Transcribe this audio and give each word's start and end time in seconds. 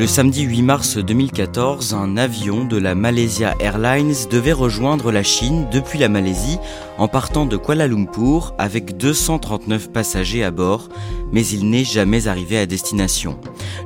Le 0.00 0.06
samedi 0.06 0.44
8 0.44 0.62
mars 0.62 0.96
2014, 0.96 1.92
un 1.92 2.16
avion 2.16 2.64
de 2.64 2.78
la 2.78 2.94
Malaysia 2.94 3.54
Airlines 3.60 4.14
devait 4.30 4.54
rejoindre 4.54 5.12
la 5.12 5.22
Chine 5.22 5.66
depuis 5.70 5.98
la 5.98 6.08
Malaisie 6.08 6.56
en 6.96 7.06
partant 7.06 7.44
de 7.44 7.58
Kuala 7.58 7.86
Lumpur 7.86 8.54
avec 8.56 8.96
239 8.96 9.92
passagers 9.92 10.42
à 10.42 10.50
bord, 10.50 10.88
mais 11.32 11.46
il 11.46 11.68
n'est 11.68 11.84
jamais 11.84 12.28
arrivé 12.28 12.56
à 12.56 12.64
destination. 12.64 13.38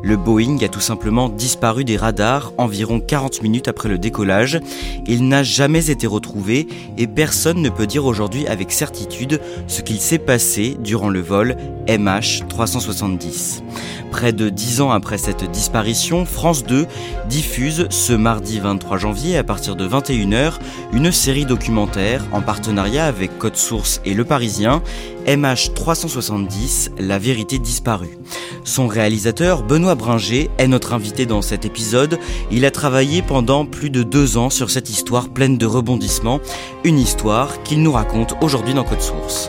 Le 0.04 0.16
Boeing 0.16 0.58
a 0.62 0.68
tout 0.68 0.78
simplement 0.78 1.28
disparu 1.28 1.82
des 1.82 1.96
radars 1.96 2.52
environ 2.58 3.00
40 3.00 3.42
minutes 3.42 3.66
après 3.66 3.88
le 3.88 3.98
décollage. 3.98 4.60
Il 5.08 5.26
n'a 5.26 5.42
jamais 5.42 5.90
été 5.90 6.06
retrouvé 6.06 6.68
et 6.96 7.08
personne 7.08 7.60
ne 7.60 7.70
peut 7.70 7.88
dire 7.88 8.04
aujourd'hui 8.04 8.46
avec 8.46 8.70
certitude 8.70 9.40
ce 9.66 9.82
qu'il 9.82 10.00
s'est 10.00 10.18
passé 10.20 10.76
durant 10.78 11.08
le 11.08 11.20
vol 11.20 11.56
MH370. 11.88 13.62
Près 14.14 14.32
de 14.32 14.48
dix 14.48 14.80
ans 14.80 14.92
après 14.92 15.18
cette 15.18 15.50
disparition, 15.50 16.03
France 16.04 16.64
2 16.64 16.86
diffuse 17.30 17.86
ce 17.88 18.12
mardi 18.12 18.60
23 18.60 18.98
janvier 18.98 19.38
à 19.38 19.42
partir 19.42 19.74
de 19.74 19.88
21h 19.88 20.58
une 20.92 21.10
série 21.10 21.46
documentaire 21.46 22.26
en 22.32 22.42
partenariat 22.42 23.06
avec 23.06 23.38
Code 23.38 23.56
Source 23.56 24.02
et 24.04 24.12
Le 24.12 24.26
Parisien, 24.26 24.82
MH370, 25.26 26.90
La 26.98 27.18
vérité 27.18 27.58
disparue. 27.58 28.18
Son 28.64 28.86
réalisateur, 28.86 29.62
Benoît 29.62 29.94
Bringer, 29.94 30.50
est 30.58 30.68
notre 30.68 30.92
invité 30.92 31.24
dans 31.24 31.40
cet 31.40 31.64
épisode. 31.64 32.18
Il 32.50 32.66
a 32.66 32.70
travaillé 32.70 33.22
pendant 33.22 33.64
plus 33.64 33.88
de 33.88 34.02
deux 34.02 34.36
ans 34.36 34.50
sur 34.50 34.68
cette 34.68 34.90
histoire 34.90 35.30
pleine 35.30 35.56
de 35.56 35.66
rebondissements, 35.66 36.40
une 36.84 36.98
histoire 36.98 37.62
qu'il 37.62 37.82
nous 37.82 37.92
raconte 37.92 38.34
aujourd'hui 38.42 38.74
dans 38.74 38.84
Code 38.84 39.00
Source. 39.00 39.48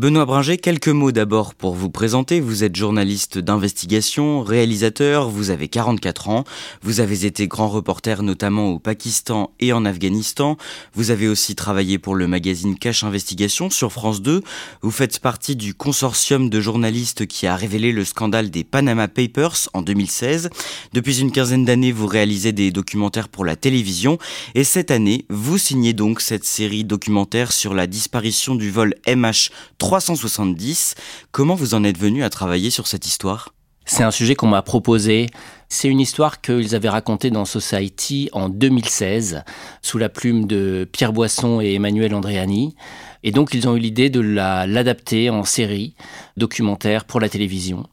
Benoît 0.00 0.24
Bringer, 0.24 0.56
quelques 0.56 0.88
mots 0.88 1.12
d'abord 1.12 1.54
pour 1.54 1.74
vous 1.74 1.90
présenter. 1.90 2.40
Vous 2.40 2.64
êtes 2.64 2.74
journaliste 2.74 3.36
d'investigation, 3.36 4.42
réalisateur, 4.42 5.28
vous 5.28 5.50
avez 5.50 5.68
44 5.68 6.30
ans, 6.30 6.44
vous 6.80 7.00
avez 7.00 7.26
été 7.26 7.46
grand 7.46 7.68
reporter 7.68 8.22
notamment 8.22 8.70
au 8.70 8.78
Pakistan 8.78 9.50
et 9.60 9.74
en 9.74 9.84
Afghanistan, 9.84 10.56
vous 10.94 11.10
avez 11.10 11.28
aussi 11.28 11.54
travaillé 11.54 11.98
pour 11.98 12.14
le 12.14 12.26
magazine 12.26 12.78
Cache 12.78 13.04
Investigation 13.04 13.68
sur 13.68 13.92
France 13.92 14.22
2, 14.22 14.42
vous 14.80 14.90
faites 14.90 15.18
partie 15.18 15.54
du 15.54 15.74
consortium 15.74 16.48
de 16.48 16.60
journalistes 16.62 17.26
qui 17.26 17.46
a 17.46 17.54
révélé 17.54 17.92
le 17.92 18.06
scandale 18.06 18.48
des 18.48 18.64
Panama 18.64 19.06
Papers 19.06 19.68
en 19.74 19.82
2016. 19.82 20.48
Depuis 20.94 21.20
une 21.20 21.30
quinzaine 21.30 21.66
d'années, 21.66 21.92
vous 21.92 22.06
réalisez 22.06 22.52
des 22.52 22.70
documentaires 22.70 23.28
pour 23.28 23.44
la 23.44 23.54
télévision 23.54 24.16
et 24.54 24.64
cette 24.64 24.92
année, 24.92 25.26
vous 25.28 25.58
signez 25.58 25.92
donc 25.92 26.22
cette 26.22 26.46
série 26.46 26.84
documentaire 26.84 27.52
sur 27.52 27.74
la 27.74 27.86
disparition 27.86 28.54
du 28.54 28.70
vol 28.70 28.94
MH 29.06 29.50
370. 29.90 30.94
Comment 31.32 31.56
vous 31.56 31.74
en 31.74 31.82
êtes 31.82 31.98
venu 31.98 32.22
à 32.22 32.30
travailler 32.30 32.70
sur 32.70 32.86
cette 32.86 33.08
histoire? 33.08 33.52
C'est 33.86 34.04
un 34.04 34.12
sujet 34.12 34.36
qu'on 34.36 34.46
m'a 34.46 34.62
proposé. 34.62 35.26
C'est 35.68 35.88
une 35.88 35.98
histoire 35.98 36.40
qu'ils 36.40 36.76
avaient 36.76 36.88
racontée 36.88 37.30
dans 37.30 37.44
Society 37.44 38.28
en 38.30 38.48
2016, 38.48 39.42
sous 39.82 39.98
la 39.98 40.08
plume 40.08 40.46
de 40.46 40.88
Pierre 40.92 41.12
Boisson 41.12 41.60
et 41.60 41.74
Emmanuel 41.74 42.14
Andréani. 42.14 42.76
Et 43.24 43.32
donc, 43.32 43.52
ils 43.52 43.66
ont 43.66 43.74
eu 43.74 43.80
l'idée 43.80 44.10
de 44.10 44.20
l'adapter 44.20 45.28
en 45.28 45.42
série 45.42 45.96
documentaire 46.36 47.04
pour 47.04 47.18
la 47.18 47.28
télévision. 47.28 47.84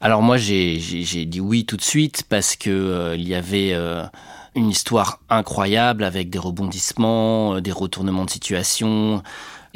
Alors 0.00 0.22
moi, 0.22 0.36
j'ai 0.36 0.76
dit 0.78 1.40
oui 1.40 1.64
tout 1.64 1.76
de 1.76 1.82
suite 1.82 2.22
parce 2.28 2.54
que 2.54 2.70
euh, 2.70 3.16
il 3.16 3.26
y 3.26 3.34
avait 3.34 3.72
euh, 3.72 4.04
une 4.54 4.70
histoire 4.70 5.18
incroyable 5.28 6.04
avec 6.04 6.30
des 6.30 6.38
rebondissements, 6.38 7.56
euh, 7.56 7.60
des 7.60 7.72
retournements 7.72 8.24
de 8.24 8.30
situation, 8.30 9.24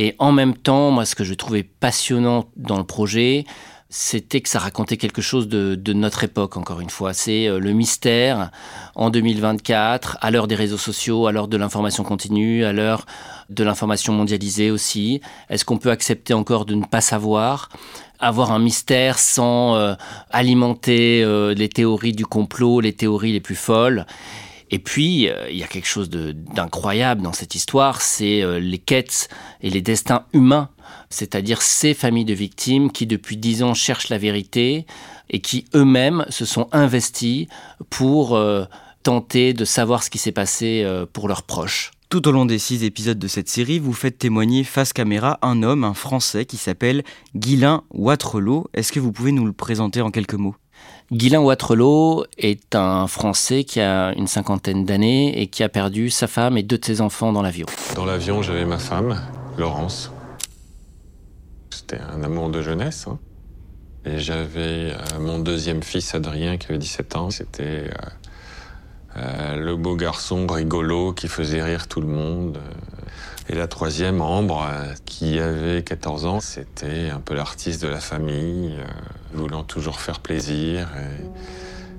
et 0.02 0.16
en 0.18 0.32
même 0.32 0.56
temps, 0.56 0.90
moi, 0.90 1.04
ce 1.04 1.14
que 1.14 1.22
je 1.22 1.32
trouvais 1.32 1.62
passionnant 1.62 2.46
dans 2.56 2.76
le 2.76 2.82
projet, 2.82 3.44
c'était 3.88 4.40
que 4.40 4.48
ça 4.48 4.58
racontait 4.58 4.96
quelque 4.96 5.22
chose 5.22 5.46
de, 5.46 5.92
notre 5.92 6.24
époque, 6.24 6.56
encore 6.56 6.80
une 6.80 6.90
fois. 6.90 7.12
C'est 7.12 7.46
euh, 7.46 7.60
le 7.60 7.72
mystère 7.72 8.50
en 8.96 9.10
2024, 9.10 10.18
à 10.20 10.32
l'heure 10.32 10.48
des 10.48 10.56
réseaux 10.56 10.76
sociaux, 10.76 11.28
à 11.28 11.32
l'heure 11.32 11.46
de 11.46 11.56
l'information 11.56 12.02
continue, 12.02 12.64
à 12.64 12.72
l'heure 12.72 13.06
de 13.48 13.62
l'information 13.62 14.12
mondialisée 14.12 14.72
aussi. 14.72 15.20
Est-ce 15.50 15.64
qu'on 15.64 15.78
peut 15.78 15.92
accepter 15.92 16.34
encore 16.34 16.64
de 16.64 16.74
ne 16.74 16.84
pas 16.84 17.00
savoir 17.00 17.68
avoir 18.18 18.50
un 18.50 18.58
mystère 18.58 19.20
sans 19.20 19.76
euh, 19.76 19.94
alimenter 20.30 21.22
euh, 21.22 21.54
les 21.54 21.68
théories 21.68 22.12
du 22.12 22.26
complot, 22.26 22.80
les 22.80 22.92
théories 22.92 23.32
les 23.32 23.40
plus 23.40 23.54
folles? 23.54 24.04
Et 24.72 24.78
puis, 24.78 25.28
euh, 25.28 25.50
il 25.50 25.58
y 25.58 25.62
a 25.62 25.66
quelque 25.66 25.86
chose 25.86 26.08
d'incroyable 26.08 27.20
dans 27.20 27.34
cette 27.34 27.54
histoire, 27.54 28.00
c'est 28.00 28.42
euh, 28.42 28.58
les 28.58 28.78
quêtes 28.78 29.28
et 29.60 29.68
les 29.68 29.82
destins 29.82 30.24
humains, 30.32 30.70
c'est-à-dire 31.10 31.60
ces 31.60 31.92
familles 31.92 32.24
de 32.24 32.32
victimes 32.32 32.90
qui 32.90 33.06
depuis 33.06 33.36
dix 33.36 33.62
ans 33.62 33.74
cherchent 33.74 34.08
la 34.08 34.16
vérité 34.16 34.86
et 35.28 35.40
qui 35.40 35.66
eux-mêmes 35.74 36.24
se 36.30 36.46
sont 36.46 36.68
investis 36.72 37.48
pour 37.90 38.34
euh, 38.34 38.64
tenter 39.02 39.52
de 39.52 39.66
savoir 39.66 40.02
ce 40.02 40.08
qui 40.08 40.16
s'est 40.16 40.32
passé 40.32 40.86
pour 41.12 41.28
leurs 41.28 41.42
proches. 41.42 41.90
Tout 42.08 42.26
au 42.28 42.32
long 42.32 42.46
des 42.46 42.58
six 42.58 42.84
épisodes 42.84 43.18
de 43.18 43.28
cette 43.28 43.48
série, 43.48 43.78
vous 43.78 43.92
faites 43.92 44.16
témoigner 44.16 44.64
face 44.64 44.92
caméra 44.92 45.38
un 45.42 45.62
homme, 45.62 45.84
un 45.84 45.94
Français, 45.94 46.46
qui 46.46 46.56
s'appelle 46.56 47.02
Guilain 47.34 47.82
Watrelot. 47.90 48.68
Est-ce 48.74 48.92
que 48.92 49.00
vous 49.00 49.12
pouvez 49.12 49.32
nous 49.32 49.44
le 49.44 49.52
présenter 49.52 50.00
en 50.00 50.10
quelques 50.10 50.34
mots? 50.34 50.54
Guylain 51.12 51.40
Watrelot 51.40 52.24
est 52.38 52.74
un 52.74 53.06
Français 53.06 53.64
qui 53.64 53.80
a 53.80 54.14
une 54.14 54.26
cinquantaine 54.26 54.86
d'années 54.86 55.40
et 55.40 55.46
qui 55.46 55.62
a 55.62 55.68
perdu 55.68 56.08
sa 56.08 56.26
femme 56.26 56.56
et 56.56 56.62
deux 56.62 56.78
de 56.78 56.84
ses 56.84 57.02
enfants 57.02 57.32
dans 57.32 57.42
l'avion. 57.42 57.66
Dans 57.94 58.06
l'avion, 58.06 58.40
j'avais 58.40 58.64
ma 58.64 58.78
femme, 58.78 59.20
Laurence. 59.58 60.10
C'était 61.70 62.00
un 62.00 62.22
amour 62.22 62.48
de 62.48 62.62
jeunesse. 62.62 63.06
Hein. 63.08 63.18
Et 64.04 64.18
j'avais 64.18 64.92
euh, 64.92 65.20
mon 65.20 65.38
deuxième 65.38 65.82
fils, 65.82 66.14
Adrien, 66.14 66.56
qui 66.56 66.68
avait 66.68 66.78
17 66.78 67.16
ans. 67.16 67.30
C'était 67.30 67.62
euh, 67.62 67.90
euh, 69.16 69.56
le 69.56 69.76
beau 69.76 69.96
garçon 69.96 70.46
rigolo 70.46 71.12
qui 71.12 71.28
faisait 71.28 71.62
rire 71.62 71.88
tout 71.88 72.00
le 72.00 72.08
monde. 72.08 72.58
Et 73.52 73.54
la 73.54 73.68
troisième, 73.68 74.22
Ambre, 74.22 74.66
qui 75.04 75.38
avait 75.38 75.82
14 75.82 76.24
ans, 76.24 76.40
c'était 76.40 77.10
un 77.10 77.20
peu 77.20 77.34
l'artiste 77.34 77.82
de 77.82 77.88
la 77.88 78.00
famille, 78.00 78.72
euh, 78.78 78.86
voulant 79.34 79.62
toujours 79.62 80.00
faire 80.00 80.20
plaisir. 80.20 80.88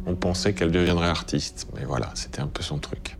On 0.07 0.15
pensait 0.15 0.55
qu'elle 0.55 0.71
deviendrait 0.71 1.09
artiste, 1.09 1.67
mais 1.75 1.85
voilà, 1.85 2.09
c'était 2.15 2.41
un 2.41 2.47
peu 2.47 2.63
son 2.63 2.79
truc. 2.79 3.17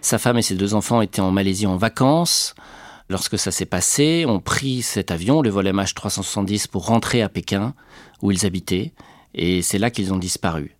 Sa 0.00 0.18
femme 0.18 0.38
et 0.38 0.42
ses 0.42 0.54
deux 0.54 0.74
enfants 0.74 1.02
étaient 1.02 1.20
en 1.20 1.32
Malaisie 1.32 1.66
en 1.66 1.76
vacances. 1.76 2.54
Lorsque 3.08 3.36
ça 3.36 3.50
s'est 3.50 3.66
passé, 3.66 4.24
on 4.28 4.38
prit 4.38 4.80
cet 4.80 5.10
avion, 5.10 5.42
le 5.42 5.50
vol 5.50 5.66
MH370, 5.66 6.68
pour 6.68 6.86
rentrer 6.86 7.20
à 7.20 7.28
Pékin, 7.28 7.74
où 8.22 8.30
ils 8.30 8.46
habitaient, 8.46 8.92
et 9.34 9.62
c'est 9.62 9.78
là 9.78 9.90
qu'ils 9.90 10.12
ont 10.12 10.18
disparu. 10.18 10.76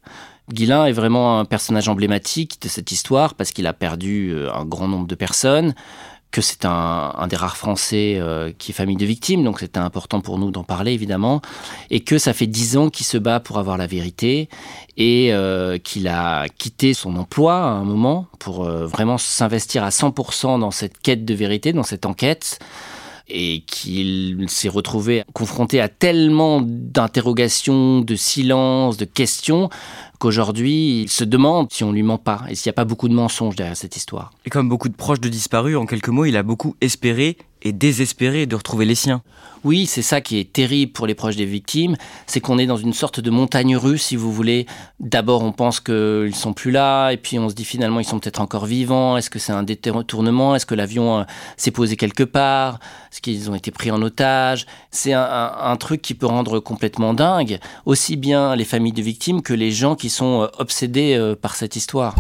Guilain 0.50 0.86
est 0.86 0.92
vraiment 0.92 1.38
un 1.38 1.44
personnage 1.44 1.88
emblématique 1.88 2.60
de 2.60 2.68
cette 2.68 2.90
histoire 2.90 3.34
parce 3.34 3.52
qu'il 3.52 3.66
a 3.66 3.72
perdu 3.72 4.30
euh, 4.30 4.52
un 4.52 4.64
grand 4.64 4.88
nombre 4.88 5.06
de 5.06 5.14
personnes, 5.14 5.74
que 6.32 6.40
c'est 6.40 6.64
un, 6.64 7.26
des 7.28 7.36
rares 7.36 7.56
Français 7.56 8.16
euh, 8.18 8.52
qui 8.58 8.72
est 8.72 8.74
famille 8.74 8.96
de 8.96 9.06
victimes, 9.06 9.44
donc 9.44 9.60
c'était 9.60 9.78
important 9.78 10.20
pour 10.20 10.38
nous 10.38 10.50
d'en 10.50 10.64
parler 10.64 10.92
évidemment, 10.92 11.40
et 11.90 12.00
que 12.00 12.18
ça 12.18 12.32
fait 12.32 12.48
dix 12.48 12.76
ans 12.76 12.90
qu'il 12.90 13.06
se 13.06 13.18
bat 13.18 13.38
pour 13.38 13.58
avoir 13.58 13.76
la 13.78 13.86
vérité 13.86 14.48
et 14.96 15.32
euh, 15.32 15.78
qu'il 15.78 16.08
a 16.08 16.48
quitté 16.48 16.94
son 16.94 17.16
emploi 17.16 17.54
à 17.54 17.68
un 17.68 17.84
moment 17.84 18.26
pour 18.40 18.64
vraiment 18.64 19.18
s'investir 19.18 19.84
à 19.84 19.90
100% 19.90 20.58
dans 20.58 20.70
cette 20.70 20.98
quête 20.98 21.24
de 21.24 21.34
vérité, 21.34 21.72
dans 21.72 21.84
cette 21.84 22.06
enquête. 22.06 22.58
Et 23.32 23.64
qu'il 23.66 24.44
s'est 24.48 24.68
retrouvé 24.68 25.24
confronté 25.32 25.80
à 25.80 25.88
tellement 25.88 26.60
d'interrogations, 26.62 28.00
de 28.00 28.14
silences, 28.14 28.96
de 28.96 29.04
questions 29.04 29.70
qu'aujourd'hui, 30.18 31.02
il 31.02 31.08
se 31.08 31.24
demande 31.24 31.72
si 31.72 31.82
on 31.82 31.90
lui 31.90 32.02
ment 32.02 32.18
pas 32.18 32.42
et 32.48 32.54
s'il 32.54 32.68
n'y 32.68 32.74
a 32.74 32.76
pas 32.76 32.84
beaucoup 32.84 33.08
de 33.08 33.14
mensonges 33.14 33.56
derrière 33.56 33.76
cette 33.76 33.96
histoire. 33.96 34.30
Et 34.44 34.50
comme 34.50 34.68
beaucoup 34.68 34.88
de 34.88 34.94
proches 34.94 35.20
de 35.20 35.28
disparus, 35.28 35.76
en 35.76 35.86
quelques 35.86 36.08
mots, 36.08 36.26
il 36.26 36.36
a 36.36 36.44
beaucoup 36.44 36.76
espéré 36.80 37.36
et 37.62 37.72
désespéré 37.72 38.46
de 38.46 38.56
retrouver 38.56 38.84
les 38.84 38.94
siens. 38.94 39.22
Oui, 39.64 39.86
c'est 39.86 40.02
ça 40.02 40.20
qui 40.20 40.38
est 40.38 40.52
terrible 40.52 40.90
pour 40.90 41.06
les 41.06 41.14
proches 41.14 41.36
des 41.36 41.44
victimes, 41.44 41.96
c'est 42.26 42.40
qu'on 42.40 42.58
est 42.58 42.66
dans 42.66 42.76
une 42.76 42.92
sorte 42.92 43.20
de 43.20 43.30
montagne 43.30 43.76
russe, 43.76 44.02
si 44.06 44.16
vous 44.16 44.32
voulez. 44.32 44.66
D'abord, 44.98 45.42
on 45.42 45.52
pense 45.52 45.78
qu'ils 45.78 46.34
sont 46.34 46.52
plus 46.52 46.72
là, 46.72 47.10
et 47.10 47.16
puis 47.16 47.38
on 47.38 47.48
se 47.48 47.54
dit 47.54 47.64
finalement 47.64 48.00
ils 48.00 48.04
sont 48.04 48.18
peut-être 48.18 48.40
encore 48.40 48.66
vivants. 48.66 49.16
Est-ce 49.16 49.30
que 49.30 49.38
c'est 49.38 49.52
un 49.52 49.62
détournement? 49.62 50.56
Est-ce 50.56 50.66
que 50.66 50.74
l'avion 50.74 51.20
euh, 51.20 51.24
s'est 51.56 51.70
posé 51.70 51.96
quelque 51.96 52.24
part? 52.24 52.80
Est-ce 53.12 53.20
qu'ils 53.20 53.50
ont 53.50 53.54
été 53.54 53.70
pris 53.70 53.92
en 53.92 54.02
otage? 54.02 54.66
C'est 54.90 55.12
un, 55.12 55.52
un, 55.56 55.76
truc 55.76 56.02
qui 56.02 56.14
peut 56.14 56.26
rendre 56.26 56.58
complètement 56.58 57.14
dingue, 57.14 57.60
aussi 57.86 58.16
bien 58.16 58.56
les 58.56 58.64
familles 58.64 58.92
de 58.92 59.02
victimes 59.02 59.42
que 59.42 59.54
les 59.54 59.70
gens 59.70 59.94
qui 59.94 60.10
sont 60.10 60.42
euh, 60.42 60.46
obsédés 60.58 61.14
euh, 61.16 61.36
par 61.36 61.54
cette 61.54 61.76
histoire. 61.76 62.16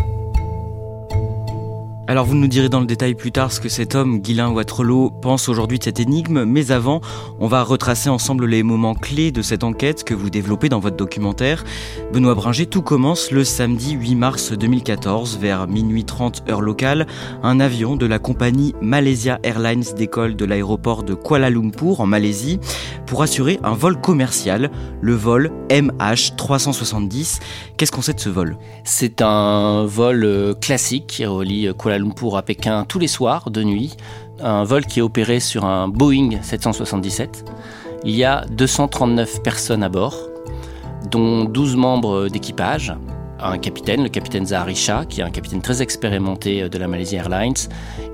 Alors 2.12 2.26
vous 2.26 2.34
nous 2.34 2.46
direz 2.46 2.68
dans 2.68 2.80
le 2.80 2.84
détail 2.84 3.14
plus 3.14 3.32
tard 3.32 3.52
ce 3.52 3.58
que 3.58 3.70
cet 3.70 3.94
homme, 3.94 4.20
Guylain 4.20 4.50
Watrelot, 4.50 5.08
pense 5.08 5.48
aujourd'hui 5.48 5.78
de 5.78 5.84
cette 5.84 5.98
énigme, 5.98 6.44
mais 6.44 6.70
avant, 6.70 7.00
on 7.40 7.46
va 7.46 7.62
retracer 7.62 8.10
ensemble 8.10 8.44
les 8.44 8.62
moments 8.62 8.94
clés 8.94 9.32
de 9.32 9.40
cette 9.40 9.64
enquête 9.64 10.04
que 10.04 10.12
vous 10.12 10.28
développez 10.28 10.68
dans 10.68 10.78
votre 10.78 10.96
documentaire. 10.96 11.64
Benoît 12.12 12.34
Bringer, 12.34 12.66
tout 12.66 12.82
commence 12.82 13.30
le 13.30 13.44
samedi 13.44 13.92
8 13.92 14.14
mars 14.16 14.52
2014, 14.52 15.38
vers 15.38 15.66
minuit 15.66 16.04
30 16.04 16.50
heure 16.50 16.60
locale. 16.60 17.06
Un 17.42 17.60
avion 17.60 17.96
de 17.96 18.04
la 18.04 18.18
compagnie 18.18 18.74
Malaysia 18.82 19.38
Airlines 19.42 19.94
décolle 19.96 20.36
de 20.36 20.44
l'aéroport 20.44 21.04
de 21.04 21.14
Kuala 21.14 21.48
Lumpur 21.48 22.02
en 22.02 22.06
Malaisie 22.06 22.60
pour 23.06 23.22
assurer 23.22 23.58
un 23.62 23.72
vol 23.72 23.98
commercial, 23.98 24.70
le 25.00 25.14
vol 25.14 25.50
MH370. 25.70 27.40
Qu'est-ce 27.78 27.90
qu'on 27.90 28.02
sait 28.02 28.12
de 28.12 28.20
ce 28.20 28.28
vol? 28.28 28.58
C'est 28.84 29.22
un 29.22 29.86
vol 29.86 30.24
euh, 30.24 30.54
classique 30.54 31.06
qui 31.06 31.24
relie 31.24 31.70
Kuala 31.78 31.98
Kuala 31.98 32.01
Lumpur 32.02 32.36
à 32.36 32.42
Pékin 32.42 32.84
tous 32.86 32.98
les 32.98 33.08
soirs 33.08 33.50
de 33.50 33.62
nuit. 33.62 33.96
Un 34.40 34.64
vol 34.64 34.84
qui 34.84 34.98
est 34.98 35.02
opéré 35.02 35.40
sur 35.40 35.64
un 35.64 35.88
Boeing 35.88 36.42
777. 36.42 37.44
Il 38.04 38.14
y 38.14 38.24
a 38.24 38.44
239 38.50 39.42
personnes 39.42 39.82
à 39.82 39.88
bord, 39.88 40.16
dont 41.10 41.44
12 41.44 41.76
membres 41.76 42.28
d'équipage, 42.28 42.94
un 43.42 43.58
capitaine, 43.58 44.02
le 44.02 44.08
capitaine 44.08 44.46
Zahari 44.46 44.74
Shah, 44.74 45.04
qui 45.04 45.20
est 45.20 45.24
un 45.24 45.30
capitaine 45.30 45.62
très 45.62 45.82
expérimenté 45.82 46.68
de 46.68 46.78
la 46.78 46.88
Malaysia 46.88 47.18
Airlines, 47.18 47.54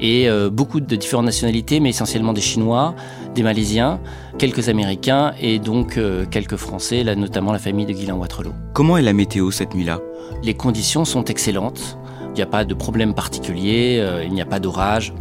et 0.00 0.28
euh, 0.28 0.50
beaucoup 0.50 0.80
de 0.80 0.96
différentes 0.96 1.26
nationalités, 1.26 1.80
mais 1.80 1.90
essentiellement 1.90 2.32
des 2.32 2.40
Chinois, 2.40 2.94
des 3.34 3.42
Malaisiens, 3.42 4.00
quelques 4.38 4.68
Américains 4.68 5.34
et 5.40 5.58
donc 5.58 5.96
euh, 5.96 6.24
quelques 6.30 6.56
Français, 6.56 7.04
là, 7.04 7.14
notamment 7.14 7.52
la 7.52 7.58
famille 7.58 7.86
de 7.86 7.92
Guylain 7.92 8.14
Watrelot. 8.14 8.52
Comment 8.72 8.96
est 8.96 9.02
la 9.02 9.12
météo 9.12 9.50
cette 9.50 9.74
nuit-là? 9.74 10.00
Les 10.42 10.54
conditions 10.54 11.04
sont 11.04 11.24
excellentes. 11.24 11.98
Il 12.38 12.42
n'y 12.42 12.46
a 12.46 12.52
pas 12.52 12.64
de 12.64 12.74
problème 12.74 13.14
particulier, 13.14 13.98
euh, 13.98 14.22
il 14.22 14.32
n'y 14.32 14.40
a 14.40 14.46
pas 14.46 14.60
d'orage. 14.60 15.12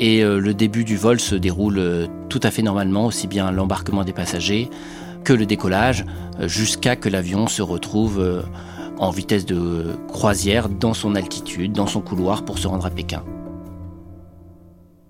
Et 0.00 0.24
euh, 0.24 0.40
le 0.40 0.54
début 0.54 0.82
du 0.82 0.96
vol 0.96 1.20
se 1.20 1.36
déroule 1.36 1.78
euh, 1.78 2.06
tout 2.28 2.40
à 2.42 2.50
fait 2.50 2.62
normalement, 2.62 3.06
aussi 3.06 3.28
bien 3.28 3.52
l'embarquement 3.52 4.02
des 4.02 4.12
passagers 4.12 4.68
que 5.22 5.32
le 5.32 5.46
décollage, 5.46 6.04
jusqu'à 6.40 6.96
que 6.96 7.08
l'avion 7.08 7.46
se 7.46 7.62
retrouve 7.62 8.42
en 8.98 9.10
vitesse 9.10 9.46
de 9.46 9.96
croisière 10.08 10.68
dans 10.68 10.94
son 10.94 11.14
altitude, 11.14 11.72
dans 11.72 11.86
son 11.86 12.00
couloir 12.00 12.44
pour 12.44 12.58
se 12.58 12.66
rendre 12.66 12.86
à 12.86 12.90
Pékin. 12.90 13.22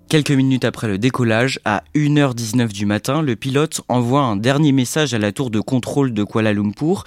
Quelques 0.07 0.31
minutes 0.31 0.65
après 0.65 0.87
le 0.87 0.99
décollage, 0.99 1.59
à 1.65 1.83
1h19 1.95 2.67
du 2.73 2.85
matin, 2.85 3.23
le 3.23 3.35
pilote 3.35 3.81
envoie 3.87 4.21
un 4.21 4.35
dernier 4.35 4.71
message 4.71 5.15
à 5.15 5.19
la 5.19 5.31
tour 5.31 5.49
de 5.49 5.61
contrôle 5.61 6.13
de 6.13 6.23
Kuala 6.23 6.53
Lumpur. 6.53 7.05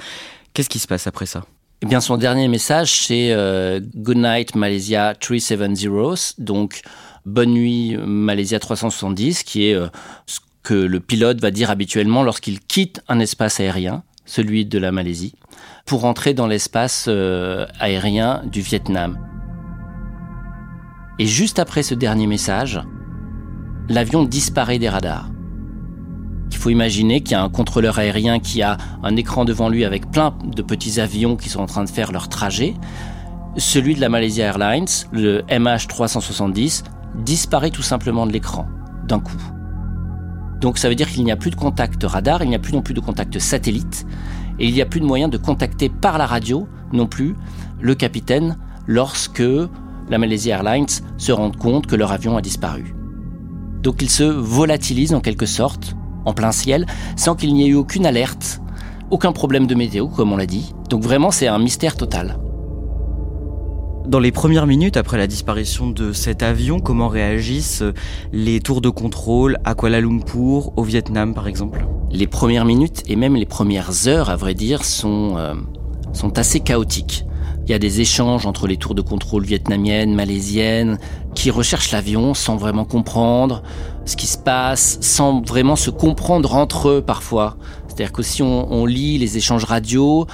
Qu'est-ce 0.52 0.68
qui 0.68 0.80
se 0.80 0.88
passe 0.88 1.06
après 1.06 1.26
ça? 1.26 1.44
Eh 1.82 1.86
bien, 1.86 2.00
son 2.00 2.16
dernier 2.16 2.46
message, 2.46 3.06
c'est 3.06 3.32
euh, 3.32 3.80
Good 3.96 4.18
Night 4.18 4.54
Malaysia 4.54 5.16
370, 5.18 6.36
donc 6.38 6.82
Bonne 7.26 7.50
nuit 7.50 7.96
Malaysia 7.96 8.60
370, 8.60 9.42
qui 9.42 9.66
est 9.66 9.74
euh, 9.74 9.88
ce 10.26 10.38
que 10.62 10.74
le 10.74 11.00
pilote 11.00 11.40
va 11.40 11.50
dire 11.50 11.70
habituellement 11.70 12.22
lorsqu'il 12.22 12.60
quitte 12.60 13.00
un 13.08 13.18
espace 13.18 13.58
aérien, 13.58 14.04
celui 14.26 14.64
de 14.64 14.78
la 14.78 14.92
Malaisie, 14.92 15.34
pour 15.84 16.04
entrer 16.04 16.34
dans 16.34 16.46
l'espace 16.46 17.06
euh, 17.08 17.66
aérien 17.80 18.42
du 18.46 18.60
Vietnam. 18.60 19.18
Et 21.18 21.26
juste 21.26 21.58
après 21.58 21.82
ce 21.82 21.96
dernier 21.96 22.28
message, 22.28 22.80
l'avion 23.88 24.22
disparaît 24.22 24.78
des 24.78 24.88
radars. 24.88 25.30
Il 26.52 26.58
faut 26.58 26.70
imaginer 26.70 27.22
qu'il 27.22 27.32
y 27.32 27.34
a 27.34 27.42
un 27.42 27.48
contrôleur 27.48 27.98
aérien 27.98 28.38
qui 28.38 28.62
a 28.62 28.76
un 29.02 29.16
écran 29.16 29.44
devant 29.44 29.68
lui 29.68 29.84
avec 29.84 30.10
plein 30.10 30.34
de 30.44 30.62
petits 30.62 31.00
avions 31.00 31.36
qui 31.36 31.48
sont 31.48 31.60
en 31.60 31.66
train 31.66 31.82
de 31.82 31.90
faire 31.90 32.12
leur 32.12 32.28
trajet. 32.28 32.74
Celui 33.56 33.94
de 33.94 34.00
la 34.00 34.08
Malaysia 34.08 34.44
Airlines, 34.44 34.86
le 35.12 35.42
MH370, 35.42 36.84
disparaît 37.16 37.70
tout 37.70 37.82
simplement 37.82 38.26
de 38.26 38.32
l'écran 38.32 38.66
d'un 39.08 39.18
coup. 39.18 39.42
Donc 40.60 40.78
ça 40.78 40.88
veut 40.88 40.94
dire 40.94 41.10
qu'il 41.10 41.24
n'y 41.24 41.32
a 41.32 41.36
plus 41.36 41.50
de 41.50 41.56
contact 41.56 42.04
radar, 42.04 42.44
il 42.44 42.48
n'y 42.48 42.54
a 42.54 42.60
plus 42.60 42.72
non 42.72 42.82
plus 42.82 42.94
de 42.94 43.00
contact 43.00 43.38
satellite, 43.38 44.06
et 44.60 44.68
il 44.68 44.74
n'y 44.74 44.82
a 44.82 44.86
plus 44.86 45.00
de 45.00 45.06
moyen 45.06 45.28
de 45.28 45.38
contacter 45.38 45.88
par 45.88 46.18
la 46.18 46.26
radio 46.26 46.68
non 46.92 47.06
plus 47.06 47.34
le 47.80 47.94
capitaine 47.94 48.56
lorsque 48.86 49.42
la 50.08 50.18
Malaysia 50.18 50.56
Airlines 50.56 50.86
se 51.16 51.32
rend 51.32 51.50
compte 51.50 51.86
que 51.86 51.96
leur 51.96 52.12
avion 52.12 52.36
a 52.36 52.42
disparu. 52.42 52.94
Donc 53.82 54.02
il 54.02 54.10
se 54.10 54.22
volatilise 54.22 55.14
en 55.14 55.20
quelque 55.20 55.46
sorte 55.46 55.96
en 56.24 56.32
plein 56.32 56.52
ciel, 56.52 56.86
sans 57.16 57.34
qu'il 57.34 57.54
n'y 57.54 57.64
ait 57.64 57.68
eu 57.68 57.74
aucune 57.74 58.06
alerte, 58.06 58.60
aucun 59.10 59.32
problème 59.32 59.66
de 59.66 59.74
météo, 59.74 60.08
comme 60.08 60.32
on 60.32 60.36
l'a 60.36 60.46
dit. 60.46 60.74
Donc 60.88 61.02
vraiment, 61.02 61.30
c'est 61.30 61.46
un 61.46 61.58
mystère 61.58 61.96
total. 61.96 62.38
Dans 64.06 64.18
les 64.18 64.32
premières 64.32 64.66
minutes 64.66 64.96
après 64.96 65.16
la 65.16 65.28
disparition 65.28 65.88
de 65.88 66.12
cet 66.12 66.42
avion, 66.42 66.80
comment 66.80 67.08
réagissent 67.08 67.84
les 68.32 68.60
tours 68.60 68.80
de 68.80 68.88
contrôle 68.88 69.58
à 69.64 69.74
Kuala 69.74 70.00
Lumpur, 70.00 70.72
au 70.76 70.82
Vietnam 70.82 71.34
par 71.34 71.46
exemple? 71.46 71.86
Les 72.10 72.26
premières 72.26 72.64
minutes 72.64 73.04
et 73.06 73.14
même 73.14 73.36
les 73.36 73.46
premières 73.46 74.08
heures, 74.08 74.28
à 74.28 74.36
vrai 74.36 74.54
dire, 74.54 74.84
sont, 74.84 75.34
euh, 75.36 75.54
sont 76.12 76.36
assez 76.38 76.60
chaotiques. 76.60 77.24
Il 77.64 77.70
y 77.70 77.74
a 77.74 77.78
des 77.78 78.00
échanges 78.00 78.44
entre 78.44 78.66
les 78.66 78.76
tours 78.76 78.96
de 78.96 79.02
contrôle 79.02 79.44
vietnamiennes, 79.44 80.14
malaisiennes, 80.14 80.98
qui 81.34 81.50
recherchent 81.50 81.92
l'avion 81.92 82.34
sans 82.34 82.56
vraiment 82.56 82.84
comprendre 82.84 83.62
ce 84.04 84.16
qui 84.16 84.26
se 84.26 84.36
passe, 84.36 84.98
sans 85.00 85.42
vraiment 85.42 85.76
se 85.76 85.90
comprendre 85.90 86.56
entre 86.56 86.88
eux 86.88 87.02
parfois. 87.02 87.56
C'est-à-dire 87.86 88.12
que 88.12 88.22
si 88.22 88.42
on, 88.42 88.84
lit 88.84 89.18
les 89.18 89.36
échanges 89.36 89.64
radio, 89.64 90.26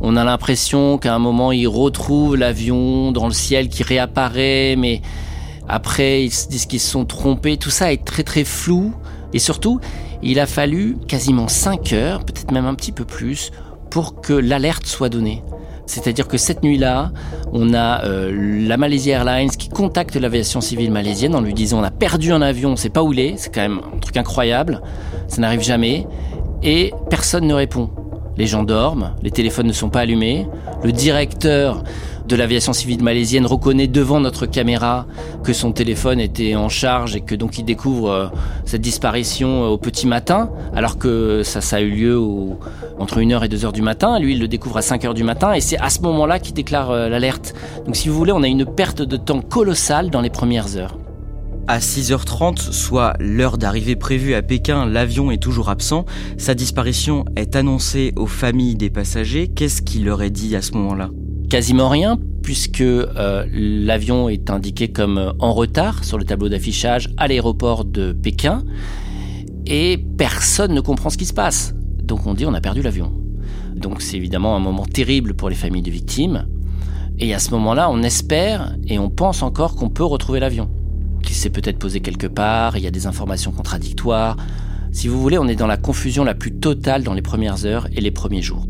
on 0.00 0.16
a 0.16 0.24
l'impression 0.24 0.96
qu'à 0.96 1.14
un 1.14 1.18
moment 1.18 1.52
ils 1.52 1.68
retrouvent 1.68 2.36
l'avion 2.36 3.12
dans 3.12 3.26
le 3.26 3.34
ciel 3.34 3.68
qui 3.68 3.82
réapparaît, 3.82 4.74
mais 4.78 5.02
après 5.68 6.24
ils 6.24 6.32
se 6.32 6.48
disent 6.48 6.66
qu'ils 6.66 6.80
se 6.80 6.90
sont 6.90 7.04
trompés. 7.04 7.58
Tout 7.58 7.70
ça 7.70 7.92
est 7.92 8.04
très 8.04 8.22
très 8.22 8.44
flou. 8.44 8.94
Et 9.34 9.38
surtout, 9.38 9.78
il 10.22 10.40
a 10.40 10.46
fallu 10.46 10.96
quasiment 11.06 11.48
5 11.48 11.92
heures, 11.92 12.24
peut-être 12.24 12.50
même 12.50 12.66
un 12.66 12.74
petit 12.74 12.92
peu 12.92 13.04
plus, 13.04 13.50
pour 13.90 14.20
que 14.22 14.32
l'alerte 14.32 14.86
soit 14.86 15.08
donnée. 15.08 15.42
C'est-à-dire 15.86 16.28
que 16.28 16.38
cette 16.38 16.62
nuit-là, 16.62 17.12
on 17.52 17.74
a 17.74 18.04
euh, 18.04 18.66
la 18.66 18.76
Malaysia 18.76 19.12
Airlines 19.12 19.50
qui 19.50 19.68
contacte 19.68 20.16
l'aviation 20.16 20.60
civile 20.60 20.90
malaisienne 20.90 21.34
en 21.34 21.40
lui 21.40 21.54
disant 21.54 21.80
on 21.80 21.84
a 21.84 21.90
perdu 21.90 22.32
un 22.32 22.42
avion, 22.42 22.70
on 22.70 22.72
ne 22.72 22.76
sait 22.76 22.88
pas 22.88 23.02
où 23.02 23.12
il 23.12 23.20
est, 23.20 23.34
c'est 23.36 23.52
quand 23.52 23.60
même 23.60 23.80
un 23.94 23.98
truc 23.98 24.16
incroyable, 24.16 24.80
ça 25.28 25.40
n'arrive 25.40 25.62
jamais, 25.62 26.06
et 26.62 26.92
personne 27.10 27.46
ne 27.46 27.54
répond. 27.54 27.90
Les 28.38 28.46
gens 28.46 28.62
dorment, 28.62 29.14
les 29.22 29.30
téléphones 29.30 29.66
ne 29.66 29.72
sont 29.72 29.90
pas 29.90 30.00
allumés, 30.00 30.46
le 30.82 30.92
directeur 30.92 31.82
de 32.32 32.36
l'aviation 32.38 32.72
civile 32.72 33.02
malaisienne 33.02 33.44
reconnaît 33.44 33.88
devant 33.88 34.18
notre 34.18 34.46
caméra 34.46 35.06
que 35.44 35.52
son 35.52 35.72
téléphone 35.72 36.18
était 36.18 36.56
en 36.56 36.70
charge 36.70 37.14
et 37.14 37.20
que 37.20 37.34
donc 37.34 37.58
il 37.58 37.64
découvre 37.66 38.10
euh, 38.10 38.26
cette 38.64 38.80
disparition 38.80 39.64
euh, 39.64 39.68
au 39.68 39.76
petit 39.76 40.06
matin, 40.06 40.48
alors 40.74 40.96
que 40.96 41.42
ça, 41.42 41.60
a 41.76 41.80
eu 41.82 41.90
lieu 41.90 42.18
entre 42.98 43.20
1h 43.20 43.44
et 43.44 43.48
2h 43.48 43.72
du 43.72 43.82
matin. 43.82 44.18
Lui, 44.18 44.32
il 44.32 44.40
le 44.40 44.48
découvre 44.48 44.78
à 44.78 44.80
5h 44.80 45.12
du 45.12 45.24
matin 45.24 45.52
et 45.52 45.60
c'est 45.60 45.76
à 45.78 45.90
ce 45.90 46.00
moment-là 46.00 46.38
qu'il 46.38 46.54
déclare 46.54 46.90
euh, 46.90 47.10
l'alerte. 47.10 47.52
Donc 47.84 47.96
si 47.96 48.08
vous 48.08 48.16
voulez, 48.16 48.32
on 48.32 48.42
a 48.42 48.48
une 48.48 48.64
perte 48.64 49.02
de 49.02 49.18
temps 49.18 49.42
colossale 49.42 50.08
dans 50.08 50.22
les 50.22 50.30
premières 50.30 50.78
heures. 50.78 50.96
À 51.68 51.80
6h30, 51.80 52.72
soit 52.72 53.12
l'heure 53.20 53.58
d'arrivée 53.58 53.94
prévue 53.94 54.32
à 54.32 54.40
Pékin, 54.40 54.86
l'avion 54.86 55.30
est 55.30 55.42
toujours 55.42 55.68
absent. 55.68 56.06
Sa 56.38 56.54
disparition 56.54 57.26
est 57.36 57.56
annoncée 57.56 58.14
aux 58.16 58.26
familles 58.26 58.76
des 58.76 58.88
passagers. 58.88 59.48
Qu'est-ce 59.48 59.82
qu'il 59.82 60.06
leur 60.06 60.22
est 60.22 60.30
dit 60.30 60.56
à 60.56 60.62
ce 60.62 60.72
moment-là? 60.72 61.10
Quasiment 61.52 61.90
rien, 61.90 62.18
puisque 62.42 62.80
euh, 62.80 63.44
l'avion 63.52 64.30
est 64.30 64.48
indiqué 64.48 64.88
comme 64.88 65.18
euh, 65.18 65.32
en 65.38 65.52
retard 65.52 66.02
sur 66.02 66.16
le 66.16 66.24
tableau 66.24 66.48
d'affichage 66.48 67.10
à 67.18 67.28
l'aéroport 67.28 67.84
de 67.84 68.12
Pékin, 68.14 68.62
et 69.66 70.02
personne 70.16 70.72
ne 70.72 70.80
comprend 70.80 71.10
ce 71.10 71.18
qui 71.18 71.26
se 71.26 71.34
passe. 71.34 71.74
Donc 72.02 72.26
on 72.26 72.32
dit 72.32 72.46
on 72.46 72.54
a 72.54 72.62
perdu 72.62 72.80
l'avion. 72.80 73.12
Donc 73.76 74.00
c'est 74.00 74.16
évidemment 74.16 74.56
un 74.56 74.60
moment 74.60 74.86
terrible 74.86 75.34
pour 75.34 75.50
les 75.50 75.54
familles 75.54 75.82
de 75.82 75.90
victimes. 75.90 76.46
Et 77.18 77.34
à 77.34 77.38
ce 77.38 77.50
moment-là, 77.50 77.90
on 77.90 78.02
espère 78.02 78.74
et 78.88 78.98
on 78.98 79.10
pense 79.10 79.42
encore 79.42 79.76
qu'on 79.76 79.90
peut 79.90 80.04
retrouver 80.04 80.40
l'avion, 80.40 80.70
qu'il 81.22 81.36
s'est 81.36 81.50
peut-être 81.50 81.78
posé 81.78 82.00
quelque 82.00 82.28
part, 82.28 82.78
il 82.78 82.82
y 82.82 82.86
a 82.86 82.90
des 82.90 83.06
informations 83.06 83.52
contradictoires. 83.52 84.38
Si 84.90 85.06
vous 85.06 85.20
voulez, 85.20 85.36
on 85.36 85.48
est 85.48 85.56
dans 85.56 85.66
la 85.66 85.76
confusion 85.76 86.24
la 86.24 86.32
plus 86.32 86.58
totale 86.58 87.02
dans 87.02 87.12
les 87.12 87.20
premières 87.20 87.66
heures 87.66 87.88
et 87.94 88.00
les 88.00 88.10
premiers 88.10 88.40
jours. 88.40 88.64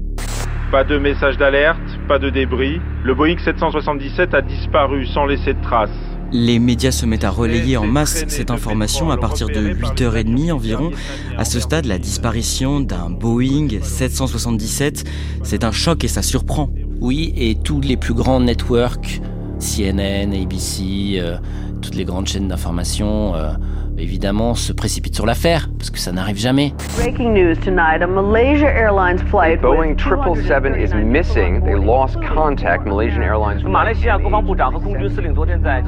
Pas 0.72 0.82
de 0.84 0.96
message 0.96 1.36
d'alerte, 1.36 1.78
pas 2.12 2.18
de 2.18 2.28
débris. 2.28 2.78
Le 3.04 3.14
Boeing 3.14 3.38
777 3.42 4.34
a 4.34 4.42
disparu 4.42 5.06
sans 5.06 5.24
laisser 5.24 5.54
de 5.54 5.62
traces. 5.62 5.88
Les 6.30 6.58
médias 6.58 6.90
se 6.90 7.06
mettent 7.06 7.24
à 7.24 7.30
relayer 7.30 7.78
en 7.78 7.86
masse 7.86 8.26
cette 8.28 8.50
information 8.50 9.10
à 9.10 9.16
partir 9.16 9.48
de 9.48 9.72
8h30 9.72 10.52
environ. 10.52 10.90
À 11.38 11.46
ce 11.46 11.58
stade, 11.58 11.86
la 11.86 11.96
disparition 11.96 12.80
d'un 12.80 13.08
Boeing 13.08 13.68
777, 13.80 15.04
c'est 15.42 15.64
un 15.64 15.72
choc 15.72 16.04
et 16.04 16.08
ça 16.08 16.20
surprend. 16.20 16.68
Oui, 17.00 17.32
et 17.34 17.54
tous 17.54 17.80
les 17.80 17.96
plus 17.96 18.12
grands 18.12 18.40
networks, 18.40 19.22
CNN, 19.58 20.34
ABC, 20.34 21.14
euh, 21.16 21.38
toutes 21.80 21.94
les 21.94 22.04
grandes 22.04 22.26
chaînes 22.26 22.48
d'information, 22.48 23.34
euh, 23.36 23.52
évidemment, 23.98 24.54
se 24.54 24.72
précipitent 24.72 25.14
sur 25.14 25.26
l'affaire, 25.26 25.70
parce 25.78 25.90
que 25.90 25.98
ça 25.98 26.12
n'arrive 26.12 26.38
jamais. 26.38 26.72
Breaking 26.96 27.32
news 27.32 27.54
tonight, 27.56 28.02
a 28.02 28.06
Malaysia 28.06 28.68
Airlines 28.68 29.18
flight 29.28 29.60
Boeing 29.60 29.96
777 29.96 30.74
is 30.74 30.94
missing. 30.94 31.62
They 31.64 31.74
lost 31.74 32.16
contact. 32.34 32.86
Malaysian 32.86 33.22
Airlines. 33.22 33.62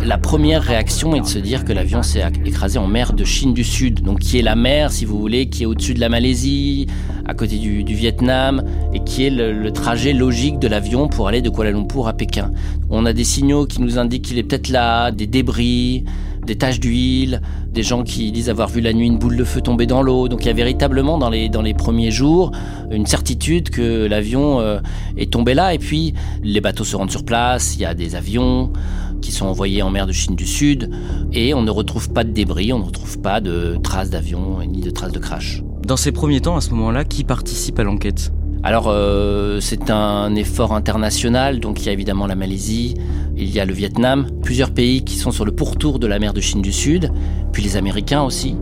La 0.06 0.18
première 0.18 0.62
réaction 0.62 1.14
est 1.14 1.20
de 1.20 1.26
se 1.26 1.38
dire 1.38 1.64
que 1.64 1.72
l'avion 1.72 2.02
s'est 2.02 2.22
écrasé 2.44 2.78
en 2.78 2.86
mer 2.86 3.12
de 3.12 3.24
Chine 3.24 3.54
du 3.54 3.64
Sud, 3.64 4.02
donc 4.02 4.20
qui 4.20 4.38
est 4.38 4.42
la 4.42 4.56
mer, 4.56 4.92
si 4.92 5.04
vous 5.04 5.18
voulez, 5.18 5.48
qui 5.48 5.64
est 5.64 5.66
au-dessus 5.66 5.94
de 5.94 6.00
la 6.00 6.08
Malaisie, 6.08 6.86
à 7.26 7.34
côté 7.34 7.58
du, 7.58 7.82
Vietnam, 7.82 8.62
et 8.92 9.00
qui 9.00 9.26
est 9.26 9.30
le, 9.30 9.52
le 9.52 9.72
trajet 9.72 10.12
logique 10.12 10.58
de 10.58 10.68
l'avion 10.68 11.08
pour 11.08 11.28
aller 11.28 11.42
de 11.42 11.50
Kuala 11.50 11.70
Lumpur 11.70 12.08
à 12.08 12.12
Pékin. 12.12 12.50
On 12.90 13.06
a 13.06 13.12
des 13.12 13.24
signaux 13.24 13.66
qui 13.66 13.80
nous 13.80 13.98
indiquent 13.98 14.24
qu'il 14.26 14.38
est 14.38 14.42
peut-être 14.42 14.68
là, 14.68 15.10
des 15.10 15.26
débris, 15.26 16.04
des 16.44 16.56
taches 16.56 16.80
d'huile, 16.80 17.40
des 17.74 17.82
gens 17.82 18.04
qui 18.04 18.32
disent 18.32 18.48
avoir 18.48 18.68
vu 18.68 18.80
la 18.80 18.92
nuit 18.92 19.06
une 19.06 19.18
boule 19.18 19.36
de 19.36 19.44
feu 19.44 19.60
tomber 19.60 19.86
dans 19.86 20.00
l'eau. 20.00 20.28
Donc 20.28 20.44
il 20.44 20.46
y 20.46 20.50
a 20.50 20.54
véritablement 20.54 21.18
dans 21.18 21.28
les, 21.28 21.48
dans 21.48 21.60
les 21.60 21.74
premiers 21.74 22.10
jours 22.10 22.52
une 22.90 23.04
certitude 23.04 23.68
que 23.68 24.06
l'avion 24.06 24.60
euh, 24.60 24.78
est 25.18 25.32
tombé 25.32 25.52
là. 25.54 25.74
Et 25.74 25.78
puis 25.78 26.14
les 26.42 26.60
bateaux 26.60 26.84
se 26.84 26.96
rendent 26.96 27.10
sur 27.10 27.24
place, 27.24 27.74
il 27.74 27.82
y 27.82 27.84
a 27.84 27.94
des 27.94 28.14
avions 28.14 28.72
qui 29.20 29.32
sont 29.32 29.46
envoyés 29.46 29.82
en 29.82 29.90
mer 29.90 30.06
de 30.06 30.12
Chine 30.12 30.36
du 30.36 30.46
Sud 30.46 30.90
et 31.32 31.52
on 31.52 31.62
ne 31.62 31.70
retrouve 31.70 32.10
pas 32.10 32.24
de 32.24 32.30
débris, 32.30 32.72
on 32.72 32.78
ne 32.78 32.84
retrouve 32.84 33.18
pas 33.18 33.40
de 33.40 33.76
traces 33.82 34.10
d'avion 34.10 34.60
ni 34.66 34.80
de 34.80 34.90
traces 34.90 35.12
de 35.12 35.18
crash. 35.18 35.62
Dans 35.86 35.96
ces 35.96 36.12
premiers 36.12 36.40
temps, 36.40 36.56
à 36.56 36.60
ce 36.60 36.70
moment-là, 36.70 37.04
qui 37.04 37.24
participe 37.24 37.78
à 37.78 37.84
l'enquête? 37.84 38.32
Alors 38.62 38.86
euh, 38.88 39.60
c'est 39.60 39.90
un 39.90 40.34
effort 40.36 40.72
international, 40.72 41.60
donc 41.60 41.82
il 41.82 41.86
y 41.86 41.88
a 41.90 41.92
évidemment 41.92 42.26
la 42.26 42.34
Malaisie, 42.34 42.94
il 43.36 43.50
y 43.50 43.60
a 43.60 43.64
le 43.64 43.72
Vietnam, 43.72 44.26
plusieurs 44.42 44.70
pays 44.70 45.04
qui 45.04 45.16
sont 45.16 45.30
sur 45.30 45.44
le 45.44 45.52
pourtour 45.52 45.98
de 45.98 46.06
la 46.06 46.18
mer 46.18 46.32
de 46.32 46.40
Chine 46.40 46.62
du 46.62 46.72
Sud, 46.72 47.10
puis 47.52 47.62
les 47.62 47.76
Américains 47.76 48.22
aussi, 48.22 48.56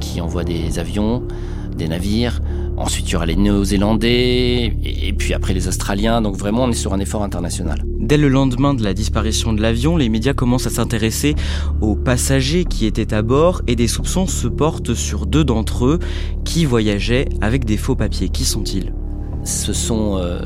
qui 0.00 0.20
envoient 0.20 0.44
des 0.44 0.78
avions, 0.78 1.22
des 1.76 1.88
navires. 1.88 2.40
Ensuite, 2.76 3.08
il 3.08 3.12
y 3.12 3.16
aura 3.16 3.26
les 3.26 3.36
Néo-Zélandais, 3.36 4.76
et 4.82 5.12
puis 5.12 5.32
après 5.32 5.54
les 5.54 5.68
Australiens. 5.68 6.20
Donc 6.22 6.36
vraiment, 6.36 6.64
on 6.64 6.70
est 6.70 6.74
sur 6.74 6.92
un 6.92 6.98
effort 6.98 7.22
international. 7.22 7.84
Dès 8.00 8.16
le 8.16 8.28
lendemain 8.28 8.74
de 8.74 8.82
la 8.82 8.94
disparition 8.94 9.52
de 9.52 9.62
l'avion, 9.62 9.96
les 9.96 10.08
médias 10.08 10.34
commencent 10.34 10.66
à 10.66 10.70
s'intéresser 10.70 11.36
aux 11.80 11.94
passagers 11.94 12.64
qui 12.64 12.86
étaient 12.86 13.14
à 13.14 13.22
bord, 13.22 13.62
et 13.68 13.76
des 13.76 13.86
soupçons 13.86 14.26
se 14.26 14.48
portent 14.48 14.94
sur 14.94 15.26
deux 15.26 15.44
d'entre 15.44 15.86
eux 15.86 15.98
qui 16.44 16.64
voyageaient 16.64 17.28
avec 17.40 17.64
des 17.64 17.76
faux 17.76 17.94
papiers. 17.94 18.28
Qui 18.28 18.44
sont-ils? 18.44 18.92
Ce 19.44 19.72
sont 19.72 20.16
euh, 20.16 20.40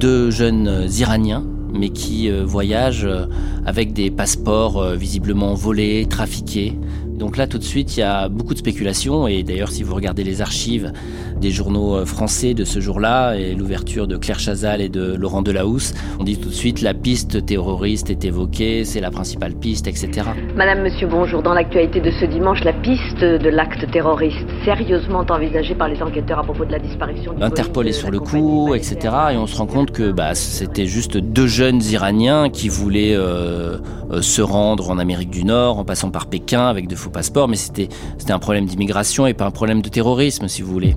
deux 0.00 0.30
jeunes 0.30 0.88
Iraniens, 0.98 1.44
mais 1.74 1.90
qui 1.90 2.30
euh, 2.30 2.44
voyagent 2.44 3.04
euh, 3.04 3.26
avec 3.66 3.92
des 3.92 4.10
passeports 4.10 4.82
visiblement 4.94 5.54
volés, 5.54 6.06
trafiqués. 6.08 6.78
Donc 7.18 7.36
là, 7.36 7.46
tout 7.46 7.58
de 7.58 7.64
suite, 7.64 7.96
il 7.96 8.00
y 8.00 8.02
a 8.02 8.28
beaucoup 8.28 8.54
de 8.54 8.58
spéculations. 8.58 9.28
Et 9.28 9.42
d'ailleurs, 9.42 9.70
si 9.70 9.82
vous 9.82 9.94
regardez 9.94 10.24
les 10.24 10.42
archives 10.42 10.92
des 11.40 11.50
journaux 11.50 11.96
euh, 11.96 12.04
français 12.04 12.54
de 12.54 12.64
ce 12.64 12.80
jour-là 12.80 13.34
et 13.34 13.54
l'ouverture 13.54 14.06
de 14.06 14.16
Claire 14.16 14.38
Chazal 14.38 14.80
et 14.80 14.88
de 14.88 15.14
Laurent 15.14 15.42
Delahousse, 15.42 15.94
on 16.18 16.24
dit 16.24 16.38
tout 16.38 16.48
de 16.48 16.54
suite 16.54 16.80
la 16.82 16.94
piste 16.94 17.44
terroriste 17.46 18.10
est 18.10 18.24
évoquée, 18.24 18.84
c'est 18.84 19.00
la 19.00 19.10
principale 19.10 19.54
piste, 19.54 19.86
etc. 19.86 20.28
Madame, 20.56 20.82
monsieur, 20.82 21.06
bonjour. 21.06 21.42
Dans 21.42 21.54
l'actualité 21.54 22.00
de 22.00 22.10
ce 22.10 22.24
dimanche, 22.24 22.64
la 22.64 22.72
piste 22.72 23.20
de 23.20 23.48
l'acte 23.48 23.90
terroriste, 23.90 24.46
sérieusement 24.64 25.24
envisagée 25.28 25.74
par 25.74 25.88
les 25.88 26.02
enquêteurs 26.02 26.40
à 26.40 26.42
propos 26.42 26.64
de 26.64 26.72
la 26.72 26.78
disparition 26.78 27.34
L'Interpol 27.38 27.88
est 27.88 27.92
sur 27.92 28.10
le 28.10 28.20
coup, 28.20 28.74
etc. 28.74 28.96
Et 29.32 29.36
on 29.36 29.46
se 29.46 29.56
rend 29.56 29.66
compte 29.66 29.90
que 29.90 30.10
bah, 30.10 30.34
c'était 30.34 30.86
juste 30.86 31.16
deux 31.16 31.46
jeunes 31.46 31.82
Iraniens 31.82 32.50
qui 32.50 32.68
voulaient 32.68 33.14
euh, 33.14 33.78
se 34.22 34.42
rendre 34.42 34.90
en 34.90 34.98
Amérique 34.98 35.30
du 35.30 35.44
Nord 35.44 35.78
en 35.78 35.84
passant 35.84 36.10
par 36.10 36.26
Pékin 36.26 36.66
avec 36.66 36.88
de 36.88 36.96
faux 36.96 37.10
passeports, 37.10 37.48
mais 37.48 37.56
c'était 37.56 37.88
un 38.28 38.38
problème 38.38 38.66
d'immigration 38.66 39.26
et 39.26 39.34
pas 39.34 39.46
un 39.46 39.50
problème 39.50 39.82
de 39.82 39.88
terrorisme, 39.88 40.48
si 40.48 40.62
vous 40.62 40.72
voulez. 40.72 40.96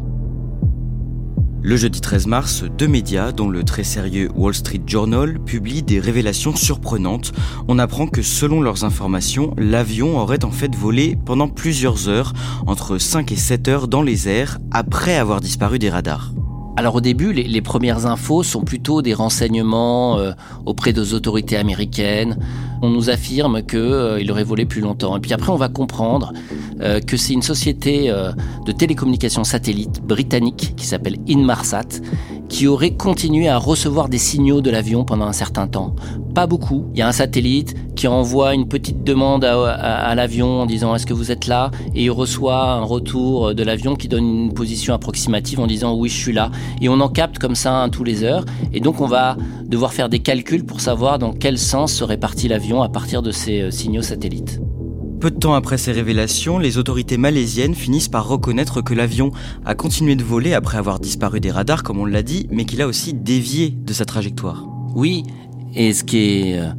Le 1.63 1.75
jeudi 1.75 1.99
13 1.99 2.27
mars, 2.27 2.63
deux 2.77 2.87
médias, 2.87 3.33
dont 3.33 3.49
le 3.49 3.63
très 3.63 3.83
sérieux 3.83 4.29
Wall 4.35 4.53
Street 4.53 4.81
Journal, 4.85 5.39
publient 5.39 5.83
des 5.83 5.99
révélations 5.99 6.55
surprenantes. 6.55 7.33
On 7.67 7.77
apprend 7.77 8.07
que 8.07 8.21
selon 8.21 8.61
leurs 8.61 8.85
informations, 8.85 9.53
l'avion 9.57 10.17
aurait 10.17 10.45
en 10.45 10.51
fait 10.51 10.73
volé 10.73 11.17
pendant 11.25 11.49
plusieurs 11.49 12.07
heures, 12.07 12.31
entre 12.67 12.99
5 12.99 13.31
et 13.33 13.35
7 13.35 13.67
heures 13.67 13.87
dans 13.87 14.01
les 14.01 14.29
airs, 14.29 14.59
après 14.71 15.17
avoir 15.17 15.41
disparu 15.41 15.77
des 15.77 15.89
radars. 15.89 16.31
Alors 16.77 16.93
au 16.93 17.01
début, 17.01 17.33
les, 17.33 17.61
premières 17.61 18.05
infos 18.05 18.43
sont 18.43 18.61
plutôt 18.61 19.01
des 19.01 19.15
renseignements 19.15 20.19
euh, 20.19 20.33
auprès 20.67 20.93
des 20.93 21.15
autorités 21.15 21.57
américaines. 21.57 22.37
On 22.81 22.89
nous 22.89 23.09
affirme 23.09 23.61
qu'il 23.63 23.79
euh, 23.79 24.31
aurait 24.31 24.43
volé 24.43 24.65
plus 24.65 24.81
longtemps. 24.81 25.15
Et 25.17 25.19
puis 25.19 25.33
après, 25.33 25.51
on 25.51 25.55
va 25.55 25.69
comprendre 25.69 26.33
euh, 26.81 26.99
que 26.99 27.17
c'est 27.17 27.33
une 27.33 27.41
société 27.41 28.11
de 28.65 28.71
télécommunications 28.71 29.43
satellites 29.43 30.01
britannique 30.01 30.73
qui 30.75 30.85
s'appelle 30.85 31.17
Inmarsat 31.27 32.01
qui 32.49 32.67
aurait 32.67 32.91
continué 32.91 33.47
à 33.47 33.57
recevoir 33.57 34.09
des 34.09 34.17
signaux 34.17 34.61
de 34.61 34.69
l'avion 34.69 35.03
pendant 35.03 35.25
un 35.25 35.33
certain 35.33 35.67
temps. 35.67 35.95
Pas 36.33 36.47
beaucoup. 36.47 36.85
Il 36.93 36.99
y 36.99 37.01
a 37.01 37.07
un 37.07 37.11
satellite 37.11 37.75
qui 37.95 38.07
envoie 38.07 38.53
une 38.53 38.67
petite 38.67 39.03
demande 39.03 39.43
à, 39.43 40.13
l'avion 40.15 40.61
en 40.61 40.65
disant 40.65 40.95
est-ce 40.95 41.05
que 41.05 41.13
vous 41.13 41.31
êtes 41.31 41.47
là? 41.47 41.71
Et 41.95 42.05
il 42.05 42.11
reçoit 42.11 42.63
un 42.63 42.83
retour 42.83 43.55
de 43.55 43.63
l'avion 43.63 43.95
qui 43.95 44.07
donne 44.07 44.25
une 44.25 44.53
position 44.53 44.93
approximative 44.93 45.59
en 45.59 45.67
disant 45.67 45.95
oui 45.95 46.09
je 46.09 46.15
suis 46.15 46.33
là 46.33 46.51
et 46.79 46.89
on 46.89 46.99
en 46.99 47.09
capte 47.09 47.39
comme 47.39 47.55
ça 47.55 47.87
tous 47.91 48.03
les 48.03 48.23
heures 48.23 48.45
et 48.71 48.79
donc 48.79 49.01
on 49.01 49.07
va 49.07 49.35
devoir 49.65 49.93
faire 49.93 50.09
des 50.09 50.19
calculs 50.19 50.63
pour 50.63 50.79
savoir 50.79 51.17
dans 51.17 51.33
quel 51.33 51.57
sens 51.57 51.91
serait 51.91 52.17
parti 52.17 52.47
l'avion 52.47 52.66
à 52.75 52.89
partir 52.89 53.21
de 53.21 53.31
ces 53.31 53.61
euh, 53.61 53.71
signaux 53.71 54.01
satellites. 54.01 54.59
Peu 55.19 55.31
de 55.31 55.37
temps 55.37 55.55
après 55.55 55.77
ces 55.77 55.91
révélations, 55.91 56.59
les 56.59 56.77
autorités 56.77 57.17
malaisiennes 57.17 57.73
finissent 57.73 58.07
par 58.07 58.27
reconnaître 58.27 58.81
que 58.81 58.93
l'avion 58.93 59.31
a 59.65 59.73
continué 59.73 60.15
de 60.15 60.23
voler 60.23 60.53
après 60.53 60.77
avoir 60.77 60.99
disparu 60.99 61.39
des 61.39 61.49
radars, 61.49 61.81
comme 61.81 61.99
on 61.99 62.05
l'a 62.05 62.21
dit, 62.21 62.47
mais 62.51 62.65
qu'il 62.65 62.81
a 62.81 62.87
aussi 62.87 63.13
dévié 63.13 63.71
de 63.71 63.93
sa 63.93 64.05
trajectoire. 64.05 64.67
Oui, 64.93 65.23
et 65.73 65.93
ce 65.93 66.03
qui 66.03 66.17
est 66.17 66.59
euh, 66.59 66.69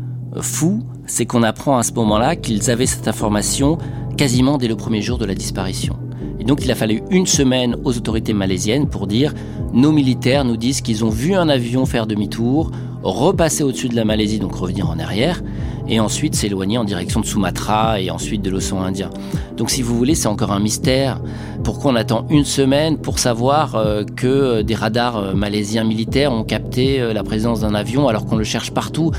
fou, 0.41 0.85
c'est 1.07 1.27
qu'on 1.27 1.43
apprend 1.43 1.79
à 1.79 1.83
ce 1.83 1.93
moment-là 1.95 2.37
qu'ils 2.37 2.71
avaient 2.71 2.87
cette 2.87 3.09
information 3.09 3.79
quasiment 4.17 4.59
dès 4.59 4.69
le 4.69 4.77
premier 4.77 5.03
jour 5.03 5.19
de 5.19 5.25
la 5.25 5.35
disparition. 5.35 5.97
Et 6.39 6.45
donc 6.45 6.65
il 6.65 6.71
a 6.71 6.75
fallu 6.75 7.03
une 7.11 7.27
semaine 7.27 7.77
aux 7.85 7.97
autorités 7.97 8.35
malaisiennes 8.35 8.89
pour 8.89 9.07
dire 9.07 9.35
nos 9.73 9.93
militaires 9.93 10.45
nous 10.45 10.57
disent 10.57 10.81
qu'ils 10.81 11.05
ont 11.05 11.11
vu 11.11 11.35
un 11.35 11.49
avion 11.49 11.87
faire 11.87 12.07
demi-tour, 12.07 12.71
repasser 13.03 13.63
au-dessus 13.63 13.89
de 13.89 13.97
la 13.97 14.05
Malaisie, 14.05 14.39
donc 14.39 14.55
revenir 14.55 14.89
en 14.89 14.99
arrière, 14.99 15.43
et 15.89 16.01
ensuite 16.01 16.35
s'éloigner 16.35 16.79
en 16.79 16.85
direction 16.85 17.21
de 17.21 17.27
Sumatra 17.27 18.01
et 18.01 18.11
ensuite 18.11 18.43
de 18.43 18.51
l'océan 18.51 18.83
Indien. 18.83 19.11
Donc 19.57 19.71
si 19.71 19.83
vous 19.83 19.97
voulez, 19.97 20.15
c'est 20.15 20.29
encore 20.29 20.53
un 20.53 20.61
mystère. 20.61 21.21
Pourquoi 21.65 21.93
on 21.93 21.97
attend 21.97 22.27
une 22.31 22.45
semaine 22.45 22.99
pour 22.99 23.19
savoir 23.19 23.75
euh, 23.75 24.05
que 24.05 24.63
des 24.63 24.75
radars 24.75 25.17
euh, 25.17 25.35
malaisiens 25.35 25.85
militaires 25.85 26.33
ont 26.33 26.45
capté 26.45 27.01
euh, 27.01 27.13
la 27.13 27.25
présence 27.25 27.61
d'un 27.61 27.75
avion 27.75 28.09
alors 28.09 28.27
qu'on 28.27 28.37
le 28.37 28.45
cherche 28.45 28.71
partout? 28.71 29.11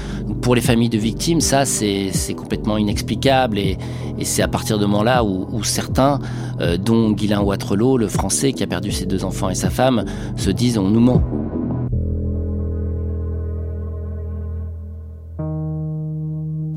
Pour 0.41 0.55
les 0.55 0.61
familles 0.61 0.89
de 0.89 0.97
victimes, 0.97 1.41
ça 1.41 1.65
c'est 1.65 2.33
complètement 2.35 2.77
inexplicable 2.77 3.59
et, 3.59 3.77
c'est 4.23 4.41
à 4.41 4.47
partir 4.47 4.77
de 4.79 4.85
moment-là 4.85 5.23
où, 5.23 5.63
certains, 5.63 6.19
dont 6.83 7.11
Guylain 7.11 7.41
Watrelot, 7.41 7.97
le 7.97 8.09
français 8.09 8.51
qui 8.51 8.63
a 8.63 8.67
perdu 8.67 8.91
ses 8.91 9.05
deux 9.05 9.23
enfants 9.23 9.49
et 9.49 9.55
sa 9.55 9.69
femme, 9.69 10.03
se 10.35 10.49
disent 10.49 10.77
on 10.77 10.89
nous 10.89 10.99
ment. 10.99 11.48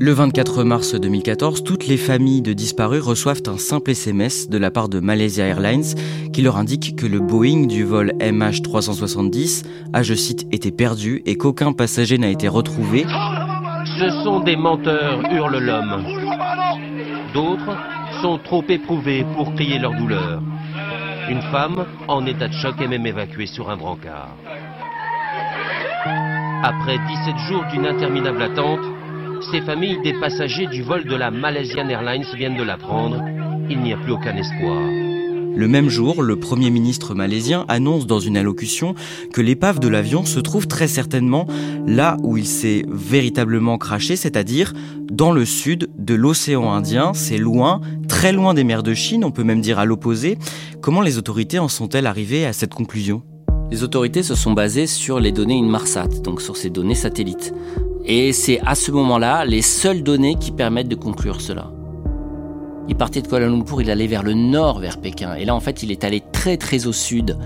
Le 0.03 0.11
24 0.11 0.65
mars 0.65 0.95
2014, 0.95 1.63
toutes 1.63 1.87
les 1.87 1.95
familles 1.95 2.41
de 2.41 2.51
disparus 2.51 3.01
reçoivent 3.01 3.43
un 3.47 3.57
simple 3.57 3.91
SMS 3.91 4.49
de 4.49 4.57
la 4.57 4.69
part 4.69 4.89
de 4.89 4.99
Malaysia 4.99 5.45
Airlines 5.45 5.95
qui 6.33 6.41
leur 6.41 6.57
indique 6.57 6.97
que 6.97 7.05
le 7.05 7.21
Boeing 7.21 7.67
du 7.67 7.85
vol 7.85 8.11
MH370 8.19 9.63
a, 9.93 10.03
je 10.03 10.13
cite, 10.13 10.45
été 10.51 10.73
perdu 10.73 11.21
et 11.25 11.37
qu'aucun 11.37 11.71
passager 11.71 12.17
n'a 12.17 12.27
été 12.27 12.49
retrouvé. 12.49 13.05
Ce 13.97 14.09
sont 14.25 14.41
des 14.41 14.57
menteurs, 14.57 15.21
hurle 15.31 15.57
l'homme. 15.59 16.03
D'autres 17.33 17.77
sont 18.21 18.39
trop 18.39 18.65
éprouvés 18.67 19.25
pour 19.37 19.55
crier 19.55 19.79
leur 19.79 19.93
douleur. 19.93 20.41
Une 21.29 21.43
femme 21.43 21.85
en 22.09 22.25
état 22.25 22.49
de 22.49 22.53
choc 22.55 22.75
est 22.81 22.89
même 22.89 23.05
évacuée 23.05 23.47
sur 23.47 23.69
un 23.69 23.77
brancard. 23.77 24.35
Après 26.61 26.97
17 26.97 27.37
jours 27.47 27.63
d'une 27.71 27.85
interminable 27.85 28.41
attente, 28.41 28.81
Ces 29.51 29.61
familles 29.61 29.99
des 30.03 30.13
passagers 30.13 30.67
du 30.67 30.83
vol 30.83 31.05
de 31.05 31.15
la 31.15 31.29
Malaysian 31.29 31.87
Airlines 31.89 32.25
viennent 32.35 32.57
de 32.57 32.63
l'apprendre. 32.63 33.21
Il 33.69 33.79
n'y 33.81 33.93
a 33.93 33.97
plus 33.97 34.11
aucun 34.11 34.35
espoir. 34.35 34.81
Le 35.55 35.67
même 35.67 35.89
jour, 35.89 36.23
le 36.23 36.35
Premier 36.35 36.69
ministre 36.71 37.13
malaisien 37.13 37.65
annonce 37.67 38.07
dans 38.07 38.19
une 38.19 38.37
allocution 38.37 38.95
que 39.31 39.41
l'épave 39.41 39.79
de 39.79 39.87
l'avion 39.87 40.25
se 40.25 40.39
trouve 40.39 40.67
très 40.67 40.87
certainement 40.87 41.45
là 41.85 42.17
où 42.23 42.37
il 42.37 42.47
s'est 42.47 42.85
véritablement 42.87 43.77
craché, 43.77 44.15
c'est-à-dire 44.15 44.73
dans 45.11 45.31
le 45.31 45.45
sud 45.45 45.89
de 45.97 46.15
l'océan 46.15 46.71
Indien. 46.71 47.13
C'est 47.13 47.37
loin, 47.37 47.81
très 48.07 48.31
loin 48.31 48.53
des 48.53 48.63
mers 48.63 48.81
de 48.81 48.93
Chine, 48.93 49.23
on 49.23 49.31
peut 49.31 49.43
même 49.43 49.61
dire 49.61 49.77
à 49.77 49.85
l'opposé. 49.85 50.37
Comment 50.81 51.01
les 51.01 51.17
autorités 51.17 51.59
en 51.59 51.67
sont-elles 51.67 52.07
arrivées 52.07 52.45
à 52.45 52.53
cette 52.53 52.73
conclusion? 52.73 53.21
Les 53.71 53.83
autorités 53.83 54.23
se 54.23 54.35
sont 54.35 54.53
basées 54.53 54.87
sur 54.87 55.19
les 55.19 55.31
données 55.31 55.57
Inmarsat, 55.57 56.07
donc 56.23 56.41
sur 56.41 56.57
ces 56.57 56.69
données 56.69 56.95
satellites. 56.95 57.53
Et 58.05 58.33
c'est 58.33 58.59
à 58.65 58.75
ce 58.75 58.91
moment-là 58.91 59.45
les 59.45 59.61
seules 59.61 60.03
données 60.03 60.35
qui 60.35 60.51
permettent 60.51 60.89
de 60.89 60.95
conclure 60.95 61.41
cela. 61.41 61.71
Il 62.89 62.95
partait 62.95 63.21
de 63.21 63.27
Kuala 63.27 63.47
Lumpur, 63.47 63.81
il 63.81 63.89
allait 63.89 64.07
vers 64.07 64.23
le 64.23 64.33
nord, 64.33 64.79
vers 64.79 64.99
Pékin. 64.99 65.35
Et 65.35 65.45
là, 65.45 65.55
en 65.55 65.61
fait, 65.61 65.83
il 65.83 65.91
est 65.91 66.03
allé 66.03 66.21
très 66.33 66.57
très 66.57 66.85
au 66.85 66.91
sud 66.91 67.37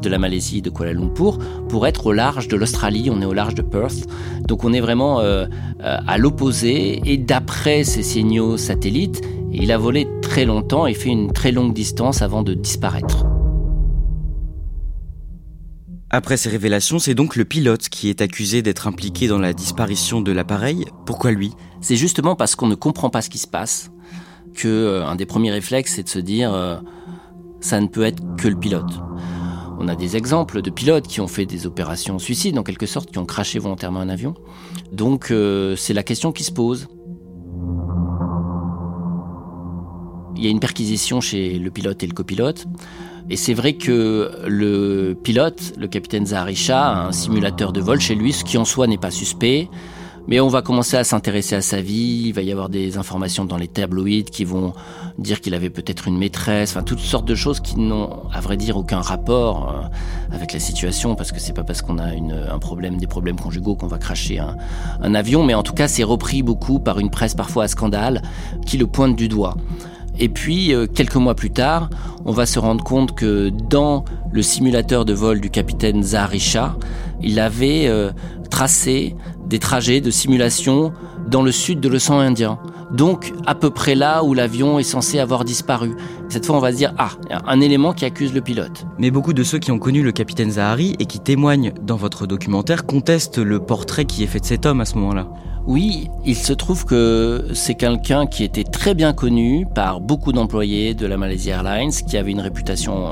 de 0.00 0.08
la 0.08 0.18
Malaisie, 0.18 0.62
de 0.62 0.70
Kuala 0.70 0.92
Lumpur, 0.92 1.38
pour 1.68 1.86
être 1.86 2.06
au 2.06 2.12
large 2.12 2.46
de 2.46 2.56
l'Australie. 2.56 3.10
On 3.10 3.20
est 3.20 3.24
au 3.24 3.32
large 3.32 3.54
de 3.54 3.62
Perth. 3.62 4.06
Donc 4.46 4.62
on 4.62 4.72
est 4.72 4.80
vraiment 4.80 5.18
euh, 5.20 5.46
euh, 5.82 5.98
à 6.06 6.16
l'opposé. 6.16 7.00
Et 7.04 7.16
d'après 7.16 7.82
ces 7.82 8.04
signaux 8.04 8.56
satellites, 8.56 9.20
il 9.52 9.72
a 9.72 9.78
volé 9.78 10.06
très 10.22 10.44
longtemps 10.44 10.86
et 10.86 10.94
fait 10.94 11.10
une 11.10 11.32
très 11.32 11.50
longue 11.50 11.72
distance 11.72 12.22
avant 12.22 12.42
de 12.42 12.54
disparaître. 12.54 13.24
Après 16.16 16.36
ces 16.36 16.48
révélations, 16.48 17.00
c'est 17.00 17.16
donc 17.16 17.34
le 17.34 17.44
pilote 17.44 17.88
qui 17.88 18.08
est 18.08 18.20
accusé 18.20 18.62
d'être 18.62 18.86
impliqué 18.86 19.26
dans 19.26 19.40
la 19.40 19.52
disparition 19.52 20.20
de 20.20 20.30
l'appareil. 20.30 20.84
Pourquoi 21.06 21.32
lui? 21.32 21.50
C'est 21.80 21.96
justement 21.96 22.36
parce 22.36 22.54
qu'on 22.54 22.68
ne 22.68 22.76
comprend 22.76 23.10
pas 23.10 23.20
ce 23.20 23.28
qui 23.28 23.38
se 23.38 23.48
passe 23.48 23.90
que 24.54 24.68
euh, 24.68 25.04
un 25.04 25.16
des 25.16 25.26
premiers 25.26 25.50
réflexes, 25.50 25.94
c'est 25.94 26.04
de 26.04 26.08
se 26.08 26.20
dire 26.20 26.54
euh, 26.54 26.76
ça 27.58 27.80
ne 27.80 27.88
peut 27.88 28.04
être 28.04 28.22
que 28.36 28.46
le 28.46 28.54
pilote. 28.54 28.92
On 29.80 29.88
a 29.88 29.96
des 29.96 30.16
exemples 30.16 30.62
de 30.62 30.70
pilotes 30.70 31.08
qui 31.08 31.20
ont 31.20 31.26
fait 31.26 31.46
des 31.46 31.66
opérations 31.66 32.20
suicides, 32.20 32.56
en 32.60 32.62
quelque 32.62 32.86
sorte, 32.86 33.10
qui 33.10 33.18
ont 33.18 33.26
craché 33.26 33.58
volontairement 33.58 33.98
un 33.98 34.08
avion. 34.08 34.34
Donc 34.92 35.32
euh, 35.32 35.74
c'est 35.74 35.94
la 35.94 36.04
question 36.04 36.30
qui 36.30 36.44
se 36.44 36.52
pose. 36.52 36.86
Il 40.36 40.44
y 40.44 40.46
a 40.46 40.50
une 40.50 40.60
perquisition 40.60 41.20
chez 41.20 41.58
le 41.58 41.72
pilote 41.72 42.04
et 42.04 42.06
le 42.06 42.14
copilote. 42.14 42.66
Et 43.30 43.36
c'est 43.36 43.54
vrai 43.54 43.74
que 43.74 44.30
le 44.46 45.16
pilote, 45.22 45.72
le 45.78 45.88
capitaine 45.88 46.26
Zaharisha, 46.26 46.80
a 46.80 47.06
un 47.06 47.12
simulateur 47.12 47.72
de 47.72 47.80
vol 47.80 48.00
chez 48.00 48.14
lui, 48.14 48.32
ce 48.32 48.44
qui 48.44 48.58
en 48.58 48.64
soi 48.64 48.86
n'est 48.86 48.98
pas 48.98 49.10
suspect. 49.10 49.68
Mais 50.26 50.40
on 50.40 50.48
va 50.48 50.62
commencer 50.62 50.96
à 50.96 51.04
s'intéresser 51.04 51.54
à 51.54 51.60
sa 51.60 51.82
vie, 51.82 52.22
il 52.26 52.32
va 52.32 52.40
y 52.40 52.50
avoir 52.50 52.70
des 52.70 52.96
informations 52.96 53.44
dans 53.44 53.58
les 53.58 53.68
tabloïds 53.68 54.24
qui 54.24 54.44
vont 54.44 54.72
dire 55.18 55.42
qu'il 55.42 55.52
avait 55.52 55.68
peut-être 55.68 56.08
une 56.08 56.16
maîtresse, 56.16 56.70
enfin 56.70 56.82
toutes 56.82 56.98
sortes 56.98 57.26
de 57.26 57.34
choses 57.34 57.60
qui 57.60 57.78
n'ont 57.78 58.22
à 58.32 58.40
vrai 58.40 58.56
dire 58.56 58.78
aucun 58.78 59.02
rapport 59.02 59.68
euh, 59.68 60.34
avec 60.34 60.54
la 60.54 60.60
situation 60.60 61.14
parce 61.14 61.30
que 61.30 61.38
c'est 61.38 61.52
pas 61.52 61.62
parce 61.62 61.82
qu'on 61.82 61.98
a 61.98 62.06
un 62.06 62.58
problème, 62.58 62.96
des 62.96 63.06
problèmes 63.06 63.38
conjugaux 63.38 63.74
qu'on 63.74 63.86
va 63.86 63.98
cracher 63.98 64.38
un 64.38 65.14
avion, 65.14 65.44
mais 65.44 65.52
en 65.52 65.62
tout 65.62 65.74
cas 65.74 65.88
c'est 65.88 66.04
repris 66.04 66.42
beaucoup 66.42 66.78
par 66.78 67.00
une 67.00 67.10
presse 67.10 67.34
parfois 67.34 67.64
à 67.64 67.68
scandale 67.68 68.22
qui 68.64 68.78
le 68.78 68.86
pointe 68.86 69.16
du 69.16 69.28
doigt. 69.28 69.56
Et 70.18 70.28
puis, 70.28 70.72
euh, 70.72 70.86
quelques 70.86 71.16
mois 71.16 71.34
plus 71.34 71.50
tard, 71.50 71.90
on 72.24 72.32
va 72.32 72.46
se 72.46 72.58
rendre 72.58 72.84
compte 72.84 73.14
que 73.14 73.48
dans 73.48 74.04
le 74.32 74.42
simulateur 74.42 75.04
de 75.04 75.12
vol 75.12 75.40
du 75.40 75.50
capitaine 75.50 76.02
Zaharisha, 76.02 76.76
il 77.22 77.40
avait 77.40 77.86
euh, 77.86 78.10
tracé 78.50 79.16
des 79.46 79.58
trajets 79.58 80.00
de 80.00 80.10
simulation 80.10 80.92
dans 81.28 81.42
le 81.42 81.52
sud 81.52 81.80
de 81.80 81.88
l'océan 81.88 82.18
Indien. 82.18 82.58
Donc, 82.90 83.32
à 83.46 83.54
peu 83.54 83.70
près 83.70 83.94
là 83.94 84.22
où 84.22 84.34
l'avion 84.34 84.78
est 84.78 84.84
censé 84.84 85.18
avoir 85.18 85.44
disparu. 85.44 85.96
Cette 86.28 86.46
fois, 86.46 86.56
on 86.56 86.60
va 86.60 86.70
se 86.70 86.76
dire, 86.76 86.94
ah, 86.98 87.10
un 87.46 87.60
élément 87.60 87.92
qui 87.92 88.04
accuse 88.04 88.32
le 88.32 88.40
pilote. 88.40 88.86
Mais 88.98 89.10
beaucoup 89.10 89.32
de 89.32 89.42
ceux 89.42 89.58
qui 89.58 89.72
ont 89.72 89.78
connu 89.78 90.02
le 90.02 90.12
capitaine 90.12 90.52
Zahari 90.52 90.94
et 90.98 91.06
qui 91.06 91.18
témoignent 91.18 91.72
dans 91.82 91.96
votre 91.96 92.26
documentaire 92.26 92.86
contestent 92.86 93.38
le 93.38 93.58
portrait 93.60 94.04
qui 94.04 94.22
est 94.22 94.28
fait 94.28 94.40
de 94.40 94.44
cet 94.44 94.66
homme 94.66 94.80
à 94.80 94.84
ce 94.84 94.96
moment-là. 94.96 95.28
Oui, 95.66 96.08
il 96.26 96.36
se 96.36 96.52
trouve 96.52 96.84
que 96.84 97.46
c'est 97.54 97.74
quelqu'un 97.74 98.26
qui 98.26 98.44
était 98.44 98.64
très 98.64 98.94
bien 98.94 99.14
connu 99.14 99.66
par 99.74 100.00
beaucoup 100.00 100.32
d'employés 100.32 100.92
de 100.92 101.06
la 101.06 101.16
Malaysia 101.16 101.56
Airlines, 101.56 101.90
qui 101.90 102.18
avait 102.18 102.32
une 102.32 102.42
réputation 102.42 103.06
euh, 103.06 103.10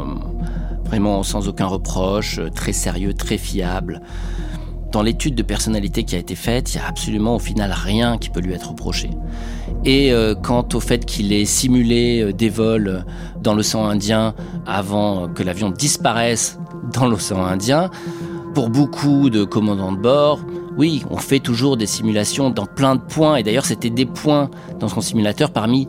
vraiment 0.84 1.22
sans 1.22 1.48
aucun 1.48 1.64
reproche, 1.64 2.40
très 2.54 2.74
sérieux, 2.74 3.14
très 3.14 3.38
fiable. 3.38 4.02
Dans 4.92 5.02
l'étude 5.02 5.34
de 5.34 5.42
personnalité 5.42 6.04
qui 6.04 6.16
a 6.16 6.18
été 6.18 6.34
faite, 6.34 6.74
il 6.74 6.76
n'y 6.76 6.84
a 6.84 6.86
absolument 6.86 7.36
au 7.36 7.38
final 7.38 7.72
rien 7.74 8.18
qui 8.18 8.28
peut 8.28 8.40
lui 8.40 8.52
être 8.52 8.68
reproché. 8.68 9.08
Et 9.86 10.12
euh, 10.12 10.34
quant 10.34 10.68
au 10.74 10.80
fait 10.80 11.06
qu'il 11.06 11.32
ait 11.32 11.46
simulé 11.46 12.20
euh, 12.20 12.32
des 12.34 12.50
vols 12.50 13.06
dans 13.40 13.54
l'océan 13.54 13.86
Indien 13.86 14.34
avant 14.66 15.28
que 15.28 15.42
l'avion 15.42 15.70
disparaisse 15.70 16.58
dans 16.92 17.08
l'océan 17.08 17.42
Indien, 17.42 17.90
pour 18.54 18.68
beaucoup 18.68 19.30
de 19.30 19.44
commandants 19.44 19.92
de 19.92 19.96
bord, 19.96 20.40
oui, 20.76 21.02
on 21.10 21.16
fait 21.16 21.40
toujours 21.40 21.78
des 21.78 21.86
simulations 21.86 22.50
dans 22.50 22.66
plein 22.66 22.94
de 22.96 23.00
points, 23.00 23.36
et 23.36 23.42
d'ailleurs 23.42 23.64
c'était 23.64 23.88
des 23.88 24.04
points 24.06 24.50
dans 24.78 24.88
son 24.88 25.00
simulateur 25.00 25.52
parmi 25.52 25.88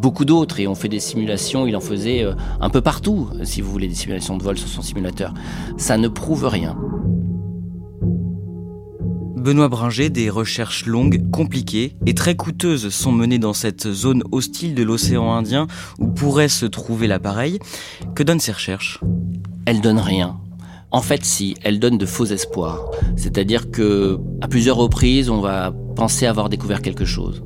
beaucoup 0.00 0.24
d'autres, 0.24 0.60
et 0.60 0.68
on 0.68 0.76
fait 0.76 0.88
des 0.88 1.00
simulations, 1.00 1.66
il 1.66 1.74
en 1.74 1.80
faisait 1.80 2.22
euh, 2.22 2.34
un 2.60 2.70
peu 2.70 2.82
partout, 2.82 3.30
si 3.42 3.60
vous 3.62 3.72
voulez, 3.72 3.88
des 3.88 3.94
simulations 3.94 4.36
de 4.36 4.44
vol 4.44 4.56
sur 4.56 4.68
son 4.68 4.82
simulateur. 4.82 5.34
Ça 5.76 5.98
ne 5.98 6.06
prouve 6.06 6.46
rien. 6.46 6.76
Benoît 9.44 9.68
Bringer, 9.68 10.08
des 10.08 10.30
recherches 10.30 10.86
longues, 10.86 11.30
compliquées 11.30 11.96
et 12.06 12.14
très 12.14 12.34
coûteuses 12.34 12.88
sont 12.88 13.12
menées 13.12 13.38
dans 13.38 13.52
cette 13.52 13.92
zone 13.92 14.22
hostile 14.32 14.74
de 14.74 14.82
l'océan 14.82 15.34
Indien 15.34 15.66
où 15.98 16.06
pourrait 16.06 16.48
se 16.48 16.64
trouver 16.64 17.06
l'appareil. 17.06 17.58
Que 18.14 18.22
donnent 18.22 18.40
ces 18.40 18.52
recherches? 18.52 19.00
Elles 19.66 19.82
donnent 19.82 19.98
rien. 19.98 20.38
En 20.90 21.02
fait, 21.02 21.26
si, 21.26 21.56
elles 21.62 21.78
donnent 21.78 21.98
de 21.98 22.06
faux 22.06 22.24
espoirs. 22.24 22.90
C'est-à-dire 23.16 23.70
que, 23.70 24.18
à 24.40 24.48
plusieurs 24.48 24.78
reprises, 24.78 25.28
on 25.28 25.42
va 25.42 25.74
penser 25.94 26.24
avoir 26.24 26.48
découvert 26.48 26.80
quelque 26.80 27.04
chose. 27.04 27.42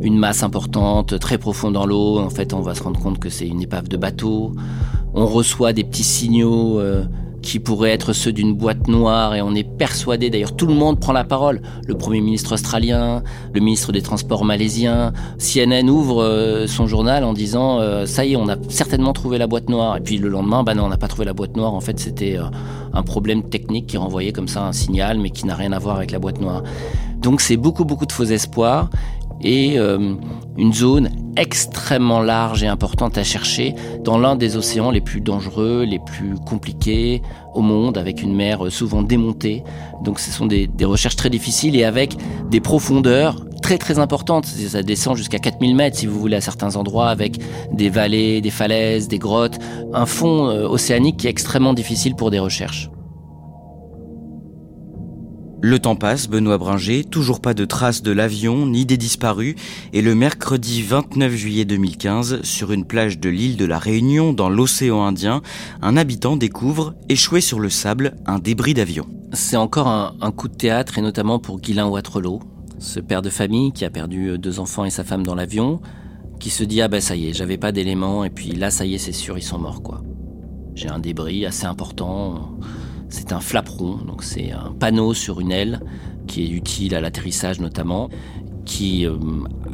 Une 0.00 0.16
masse 0.16 0.42
importante, 0.42 1.18
très 1.18 1.36
profonde 1.36 1.74
dans 1.74 1.84
l'eau. 1.84 2.18
En 2.18 2.30
fait, 2.30 2.54
on 2.54 2.62
va 2.62 2.74
se 2.74 2.82
rendre 2.82 2.98
compte 2.98 3.18
que 3.18 3.28
c'est 3.28 3.46
une 3.46 3.60
épave 3.60 3.88
de 3.88 3.98
bateau. 3.98 4.54
On 5.12 5.26
reçoit 5.26 5.74
des 5.74 5.84
petits 5.84 6.02
signaux 6.02 6.80
euh, 6.80 7.04
qui 7.46 7.60
pourraient 7.60 7.92
être 7.92 8.12
ceux 8.12 8.32
d'une 8.32 8.54
boîte 8.54 8.88
noire 8.88 9.36
et 9.36 9.40
on 9.40 9.54
est 9.54 9.62
persuadé, 9.62 10.30
d'ailleurs 10.30 10.56
tout 10.56 10.66
le 10.66 10.74
monde 10.74 10.98
prend 10.98 11.12
la 11.12 11.22
parole, 11.22 11.62
le 11.86 11.94
Premier 11.94 12.20
ministre 12.20 12.54
australien, 12.54 13.22
le 13.54 13.60
ministre 13.60 13.92
des 13.92 14.02
Transports 14.02 14.44
malaisien, 14.44 15.12
CNN 15.38 15.88
ouvre 15.88 16.24
euh, 16.24 16.66
son 16.66 16.88
journal 16.88 17.22
en 17.22 17.32
disant 17.32 17.78
euh, 17.78 18.04
ça 18.04 18.24
y 18.24 18.32
est, 18.32 18.36
on 18.36 18.48
a 18.48 18.56
certainement 18.68 19.12
trouvé 19.12 19.38
la 19.38 19.46
boîte 19.46 19.68
noire. 19.70 19.96
Et 19.96 20.00
puis 20.00 20.18
le 20.18 20.28
lendemain, 20.28 20.64
bah 20.64 20.74
non, 20.74 20.86
on 20.86 20.88
n'a 20.88 20.96
pas 20.96 21.06
trouvé 21.06 21.24
la 21.24 21.34
boîte 21.34 21.56
noire, 21.56 21.72
en 21.72 21.80
fait 21.80 22.00
c'était 22.00 22.36
euh, 22.36 22.46
un 22.92 23.02
problème 23.04 23.44
technique 23.44 23.86
qui 23.86 23.96
renvoyait 23.96 24.32
comme 24.32 24.48
ça 24.48 24.66
un 24.66 24.72
signal 24.72 25.18
mais 25.20 25.30
qui 25.30 25.46
n'a 25.46 25.54
rien 25.54 25.70
à 25.70 25.78
voir 25.78 25.96
avec 25.96 26.10
la 26.10 26.18
boîte 26.18 26.40
noire. 26.40 26.64
Donc 27.18 27.40
c'est 27.40 27.56
beaucoup 27.56 27.84
beaucoup 27.84 28.06
de 28.06 28.12
faux 28.12 28.24
espoirs 28.24 28.90
et 29.42 29.76
une 29.76 30.72
zone 30.72 31.10
extrêmement 31.36 32.20
large 32.20 32.62
et 32.62 32.66
importante 32.66 33.18
à 33.18 33.24
chercher 33.24 33.74
dans 34.02 34.18
l'un 34.18 34.36
des 34.36 34.56
océans 34.56 34.90
les 34.90 35.00
plus 35.00 35.20
dangereux, 35.20 35.84
les 35.84 35.98
plus 35.98 36.34
compliqués 36.46 37.22
au 37.54 37.60
monde, 37.60 37.98
avec 37.98 38.22
une 38.22 38.34
mer 38.34 38.70
souvent 38.70 39.02
démontée. 39.02 39.62
Donc 40.02 40.18
ce 40.18 40.30
sont 40.30 40.46
des, 40.46 40.66
des 40.66 40.84
recherches 40.84 41.16
très 41.16 41.30
difficiles 41.30 41.76
et 41.76 41.84
avec 41.84 42.16
des 42.50 42.60
profondeurs 42.60 43.44
très 43.66 43.78
très 43.78 43.98
importantes. 43.98 44.46
Ça 44.46 44.82
descend 44.82 45.16
jusqu'à 45.16 45.38
4000 45.38 45.74
mètres 45.74 45.96
si 45.96 46.06
vous 46.06 46.18
voulez 46.18 46.36
à 46.36 46.40
certains 46.40 46.76
endroits, 46.76 47.08
avec 47.08 47.38
des 47.72 47.88
vallées, 47.88 48.40
des 48.40 48.50
falaises, 48.50 49.08
des 49.08 49.18
grottes, 49.18 49.58
un 49.92 50.06
fond 50.06 50.48
euh, 50.48 50.68
océanique 50.68 51.16
qui 51.18 51.26
est 51.26 51.30
extrêmement 51.30 51.74
difficile 51.74 52.14
pour 52.14 52.30
des 52.30 52.38
recherches. 52.38 52.90
Le 55.68 55.80
temps 55.80 55.96
passe, 55.96 56.28
Benoît 56.28 56.58
Bringer, 56.58 57.02
toujours 57.02 57.40
pas 57.40 57.52
de 57.52 57.64
traces 57.64 58.00
de 58.00 58.12
l'avion 58.12 58.66
ni 58.66 58.86
des 58.86 58.96
disparus, 58.96 59.56
et 59.92 60.00
le 60.00 60.14
mercredi 60.14 60.80
29 60.80 61.34
juillet 61.34 61.64
2015, 61.64 62.42
sur 62.44 62.70
une 62.70 62.84
plage 62.84 63.18
de 63.18 63.28
l'île 63.28 63.56
de 63.56 63.64
la 63.64 63.80
Réunion 63.80 64.32
dans 64.32 64.48
l'océan 64.48 65.02
Indien, 65.02 65.42
un 65.82 65.96
habitant 65.96 66.36
découvre, 66.36 66.94
échoué 67.08 67.40
sur 67.40 67.58
le 67.58 67.68
sable, 67.68 68.14
un 68.26 68.38
débris 68.38 68.74
d'avion. 68.74 69.08
C'est 69.32 69.56
encore 69.56 69.88
un, 69.88 70.30
coup 70.30 70.46
de 70.46 70.54
théâtre, 70.54 70.98
et 70.98 71.02
notamment 71.02 71.40
pour 71.40 71.60
Guylain 71.60 71.88
Watrelot, 71.88 72.42
ce 72.78 73.00
père 73.00 73.22
de 73.22 73.28
famille 73.28 73.72
qui 73.72 73.84
a 73.84 73.90
perdu 73.90 74.38
deux 74.38 74.60
enfants 74.60 74.84
et 74.84 74.90
sa 74.90 75.02
femme 75.02 75.26
dans 75.26 75.34
l'avion, 75.34 75.80
qui 76.38 76.50
se 76.50 76.62
dit 76.62 76.80
ah 76.80 76.86
ben 76.86 77.00
ça 77.00 77.16
y 77.16 77.30
est, 77.30 77.32
j'avais 77.32 77.58
pas 77.58 77.72
d'éléments, 77.72 78.22
et 78.22 78.30
puis 78.30 78.52
là 78.52 78.70
ça 78.70 78.86
y 78.86 78.94
est, 78.94 78.98
c'est 78.98 79.10
sûr, 79.10 79.36
ils 79.36 79.42
sont 79.42 79.58
morts 79.58 79.82
quoi. 79.82 80.04
J'ai 80.76 80.90
un 80.90 81.00
débris 81.00 81.44
assez 81.44 81.66
important 81.66 82.56
c'est 83.08 83.32
un 83.32 83.40
flaperon, 83.40 83.96
donc 84.06 84.22
c'est 84.22 84.50
un 84.50 84.72
panneau 84.78 85.14
sur 85.14 85.40
une 85.40 85.52
aile 85.52 85.80
qui 86.26 86.44
est 86.44 86.48
utile 86.48 86.94
à 86.94 87.00
l'atterrissage 87.00 87.60
notamment, 87.60 88.10
qui 88.64 89.06
euh, 89.06 89.16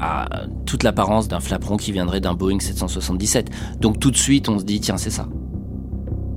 a 0.01 0.45
toute 0.66 0.85
l'apparence 0.85 1.27
d'un 1.27 1.40
flaperon 1.40 1.77
qui 1.77 1.90
viendrait 1.90 2.21
d'un 2.21 2.35
Boeing 2.35 2.61
777. 2.61 3.51
Donc 3.81 3.99
tout 3.99 4.11
de 4.11 4.16
suite, 4.16 4.49
on 4.49 4.59
se 4.59 4.64
dit 4.64 4.81
tiens, 4.81 4.99
c'est 4.99 5.11
ça. 5.11 5.29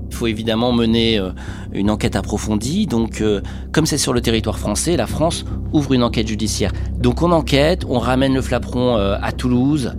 Il 0.10 0.16
faut 0.16 0.28
évidemment 0.28 0.72
mener 0.72 1.20
euh, 1.20 1.32
une 1.74 1.90
enquête 1.90 2.16
approfondie. 2.16 2.88
Donc, 2.88 3.20
euh, 3.20 3.42
comme 3.74 3.86
c'est 3.86 3.98
sur 3.98 4.14
le 4.14 4.22
territoire 4.22 4.58
français, 4.58 4.96
la 4.96 5.08
France 5.08 5.44
ouvre 5.74 5.94
une 5.94 6.04
enquête 6.04 6.28
judiciaire. 6.28 6.72
Donc, 6.98 7.22
on 7.22 7.32
enquête, 7.32 7.84
on 7.90 8.00
ramène 8.00 8.34
le 8.34 8.42
flaperon 8.42 8.96
à 8.96 9.32
Toulouse, 9.34 9.94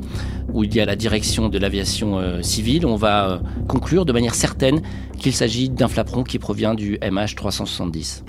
où 0.57 0.65
il 0.65 0.75
y 0.75 0.81
a 0.81 0.87
la 0.87 0.97
direction 0.97 1.49
de 1.49 1.59
l'aviation 1.59 2.43
civile. 2.43 2.87
On 2.87 2.97
va 2.97 3.41
conclure 3.69 4.07
de 4.07 4.13
manière 4.13 4.35
certaine 4.35 4.81
qu'il 5.19 5.35
s'agit 5.35 5.69
d'un 5.69 5.87
flaperon 5.87 6.25
qui 6.25 6.39
provient 6.39 6.75
du 6.75 6.97
MH370. 6.99 8.23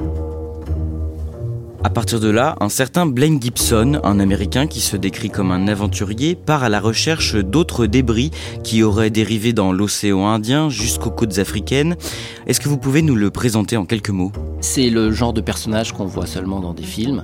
À 1.84 1.90
partir 1.90 2.20
de 2.20 2.28
là, 2.28 2.58
un 2.60 2.68
certain 2.68 3.06
Blaine 3.06 3.42
Gibson, 3.42 4.02
un 4.04 4.20
Américain 4.20 4.68
qui 4.68 4.82
se 4.82 4.98
décrit 4.98 5.30
comme 5.30 5.52
un 5.52 5.70
aventurier, 5.70 6.36
part 6.36 6.64
à 6.64 6.70
la 6.70 6.82
recherche 6.82 7.36
d'autres 7.36 7.86
débris 7.86 8.32
qui 8.64 8.84
auraient 8.84 9.10
dérivé 9.10 9.54
dans 9.54 9.72
l'océan 9.72 10.28
Indien 10.28 10.70
jusqu'aux 10.70 11.12
côtes 11.12 11.38
africaines. 11.38 11.96
Est-ce 12.46 12.60
que 12.60 12.68
vous 12.68 12.78
pouvez 12.78 13.02
nous 13.04 13.16
le 13.16 13.30
présenter 13.32 13.78
en 13.78 13.86
quelques 13.86 14.10
mots? 14.10 14.34
C'est 14.60 14.90
le 14.90 15.12
genre 15.12 15.32
de 15.32 15.40
personnage 15.40 15.94
qu'on 15.94 16.06
voit 16.06 16.26
seulement 16.26 16.60
dans 16.60 16.74
des 16.74 16.84
films. 16.84 17.24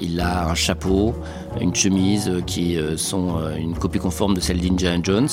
Il 0.00 0.20
a 0.20 0.48
un 0.48 0.54
chapeau, 0.54 1.14
une 1.60 1.74
chemise 1.74 2.32
qui 2.46 2.76
euh, 2.76 2.96
sont 2.96 3.38
euh, 3.38 3.56
une 3.56 3.74
copie 3.74 3.98
conforme 3.98 4.34
de 4.34 4.40
celle 4.40 4.60
d'Indiana 4.60 5.00
Jones. 5.02 5.28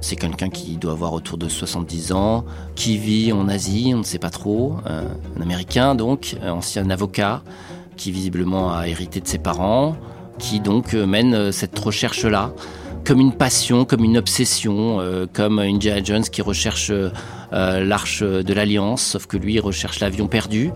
C'est 0.00 0.16
quelqu'un 0.16 0.50
qui 0.50 0.76
doit 0.76 0.92
avoir 0.92 1.12
autour 1.12 1.38
de 1.38 1.48
70 1.48 2.12
ans, 2.12 2.44
qui 2.74 2.98
vit 2.98 3.32
en 3.32 3.48
Asie, 3.48 3.92
on 3.94 3.98
ne 3.98 4.02
sait 4.02 4.18
pas 4.18 4.30
trop. 4.30 4.76
Euh, 4.86 5.02
un 5.38 5.42
Américain 5.42 5.94
donc, 5.94 6.36
ancien 6.46 6.90
avocat 6.90 7.42
qui 7.96 8.10
visiblement 8.10 8.74
a 8.74 8.88
hérité 8.88 9.20
de 9.20 9.26
ses 9.26 9.38
parents, 9.38 9.96
qui 10.38 10.60
donc 10.60 10.94
euh, 10.94 11.06
mène 11.06 11.34
euh, 11.34 11.52
cette 11.52 11.78
recherche-là 11.78 12.52
comme 13.04 13.20
une 13.20 13.34
passion, 13.34 13.84
comme 13.84 14.02
une 14.02 14.16
obsession, 14.16 14.98
euh, 15.00 15.26
comme 15.30 15.58
Indiana 15.58 16.02
Jones 16.02 16.22
qui 16.22 16.40
recherche 16.40 16.90
l'arche 17.52 18.22
de 18.22 18.54
l'Alliance, 18.54 19.02
sauf 19.02 19.26
que 19.26 19.36
lui 19.36 19.60
recherche 19.60 20.00
l'avion 20.00 20.26
perdu. 20.26 20.72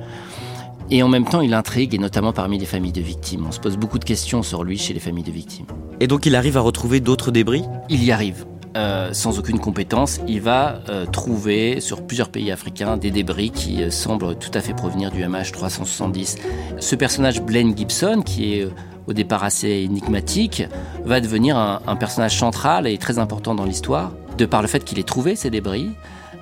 Et 0.90 1.02
en 1.02 1.08
même 1.08 1.26
temps, 1.26 1.42
il 1.42 1.52
intrigue, 1.52 1.94
et 1.94 1.98
notamment 1.98 2.32
parmi 2.32 2.58
les 2.58 2.64
familles 2.64 2.92
de 2.92 3.02
victimes. 3.02 3.44
On 3.46 3.52
se 3.52 3.60
pose 3.60 3.76
beaucoup 3.76 3.98
de 3.98 4.04
questions 4.04 4.42
sur 4.42 4.64
lui 4.64 4.78
chez 4.78 4.94
les 4.94 5.00
familles 5.00 5.24
de 5.24 5.30
victimes. 5.30 5.66
Et 6.00 6.06
donc 6.06 6.24
il 6.24 6.34
arrive 6.34 6.56
à 6.56 6.60
retrouver 6.60 7.00
d'autres 7.00 7.30
débris? 7.30 7.64
Il 7.90 8.02
y 8.04 8.12
arrive. 8.12 8.46
Euh, 8.76 9.12
sans 9.12 9.38
aucune 9.38 9.58
compétence, 9.58 10.20
il 10.28 10.40
va 10.40 10.80
euh, 10.88 11.04
trouver 11.06 11.80
sur 11.80 12.06
plusieurs 12.06 12.28
pays 12.28 12.52
africains 12.52 12.96
des 12.96 13.10
débris 13.10 13.50
qui 13.50 13.82
euh, 13.82 13.90
semblent 13.90 14.36
tout 14.36 14.50
à 14.54 14.60
fait 14.60 14.74
provenir 14.74 15.10
du 15.10 15.22
MH370. 15.22 16.38
Ce 16.78 16.94
personnage 16.94 17.42
Blaine 17.42 17.76
Gibson, 17.76 18.22
qui 18.24 18.54
est 18.54 18.68
au 19.06 19.12
départ 19.12 19.42
assez 19.42 19.68
énigmatique, 19.68 20.62
va 21.04 21.20
devenir 21.20 21.56
un, 21.56 21.96
personnage 21.96 22.38
central 22.38 22.86
et 22.86 22.98
très 22.98 23.18
important 23.18 23.54
dans 23.54 23.64
l'histoire, 23.64 24.12
de 24.36 24.46
par 24.46 24.62
le 24.62 24.68
fait 24.68 24.84
qu'il 24.84 24.98
ait 24.98 25.02
trouvé 25.02 25.34
ces 25.34 25.48
débris, 25.48 25.90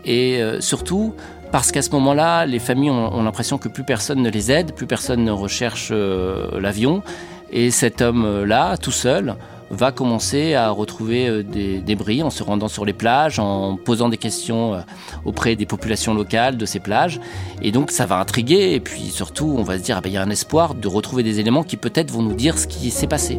et 0.04 0.40
surtout 0.58 1.14
parce 1.52 1.72
qu'à 1.72 1.82
ce 1.82 1.90
moment-là, 1.90 2.46
les 2.46 2.58
familles 2.58 2.90
ont, 2.90 3.22
l'impression 3.22 3.58
que 3.58 3.68
plus 3.68 3.84
personne 3.84 4.22
ne 4.22 4.30
les 4.30 4.50
aide, 4.50 4.72
plus 4.72 4.86
personne 4.86 5.24
ne 5.24 5.30
recherche 5.30 5.92
l'avion, 5.92 7.02
et 7.50 7.70
cet 7.70 8.02
homme-là, 8.02 8.76
tout 8.76 8.90
seul, 8.92 9.36
va 9.70 9.92
commencer 9.92 10.54
à 10.54 10.70
retrouver 10.70 11.28
euh, 11.28 11.42
des 11.42 11.78
débris 11.78 12.22
en 12.22 12.30
se 12.30 12.42
rendant 12.42 12.68
sur 12.68 12.84
les 12.84 12.92
plages, 12.92 13.38
en 13.38 13.76
posant 13.76 14.08
des 14.08 14.16
questions 14.16 14.74
euh, 14.74 14.80
auprès 15.24 15.56
des 15.56 15.66
populations 15.66 16.14
locales 16.14 16.56
de 16.56 16.66
ces 16.66 16.80
plages. 16.80 17.20
Et 17.62 17.72
donc 17.72 17.90
ça 17.90 18.06
va 18.06 18.18
intriguer 18.18 18.74
et 18.74 18.80
puis 18.80 19.10
surtout 19.10 19.54
on 19.58 19.62
va 19.62 19.78
se 19.78 19.82
dire, 19.82 19.96
ah 19.98 20.00
ben, 20.00 20.10
il 20.10 20.14
y 20.14 20.18
a 20.18 20.22
un 20.22 20.30
espoir 20.30 20.74
de 20.74 20.88
retrouver 20.88 21.22
des 21.22 21.40
éléments 21.40 21.64
qui 21.64 21.76
peut-être 21.76 22.10
vont 22.10 22.22
nous 22.22 22.34
dire 22.34 22.58
ce 22.58 22.66
qui 22.66 22.90
s'est 22.90 23.08
passé. 23.08 23.38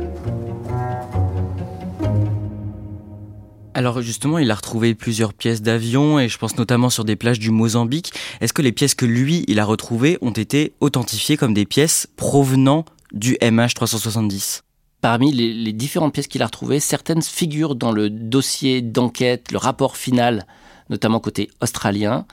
Alors 3.77 4.01
justement, 4.01 4.39
il 4.39 4.49
a 4.49 4.55
retrouvé 4.55 4.95
plusieurs 4.95 5.35
pièces 5.35 5.61
d'avion 5.61 6.17
et 6.17 6.29
je 6.29 6.39
pense 6.39 6.57
notamment 6.57 6.89
sur 6.89 7.05
des 7.05 7.15
plages 7.15 7.37
du 7.37 7.51
Mozambique. 7.51 8.11
Est-ce 8.41 8.51
que 8.51 8.63
les 8.63 8.71
pièces 8.71 8.95
que 8.95 9.05
lui, 9.05 9.45
il 9.47 9.59
a 9.59 9.65
retrouvées 9.65 10.17
ont 10.21 10.31
été 10.31 10.73
authentifiées 10.79 11.37
comme 11.37 11.53
des 11.53 11.67
pièces 11.67 12.07
provenant 12.15 12.85
du 13.11 13.35
MH370 13.35 14.61
Parmi 15.01 15.31
les, 15.31 15.73
différentes 15.73 16.11
pièces 16.11 16.25
qu'il 16.25 16.41
a 16.41 16.47
retrouvées, 16.47 16.79
certaines 16.79 17.21
figurent 17.21 17.75
dans 17.75 17.91
le 17.91 18.09
dossier 18.09 18.81
d'enquête, 18.81 19.51
le 19.51 19.59
rapport 19.59 19.95
final, 19.95 20.47
notamment 20.89 21.19
côté 21.19 21.51
australien, 21.61 22.25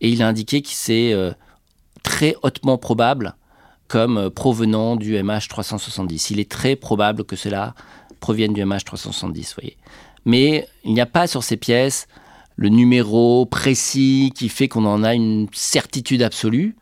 et 0.00 0.08
il 0.08 0.22
a 0.22 0.26
indiqué 0.26 0.62
que 0.62 0.70
c'est 0.70 1.12
euh, 1.12 1.32
très 2.02 2.34
hautement 2.42 2.78
probable 2.78 3.34
comme 3.88 4.16
euh, 4.16 4.30
provenant 4.30 4.96
du 4.96 5.16
MH370. 5.16 6.28
Il 6.30 6.40
est 6.40 6.50
très 6.50 6.76
probable 6.76 7.24
que 7.24 7.36
cela 7.36 7.74
provienne 8.20 8.54
du 8.54 8.62
MH370, 8.62 9.54
voyez. 9.54 9.76
Mais 10.24 10.68
il 10.84 10.94
n'y 10.94 11.00
a 11.00 11.06
pas 11.06 11.26
sur 11.26 11.42
ces 11.42 11.56
pièces 11.56 12.06
le 12.56 12.68
numéro 12.70 13.46
précis 13.46 14.32
qui 14.34 14.48
fait 14.48 14.66
qu'on 14.66 14.84
en 14.84 15.04
a 15.04 15.14
une 15.14 15.46
certitude 15.52 16.22
absolue 16.22 16.74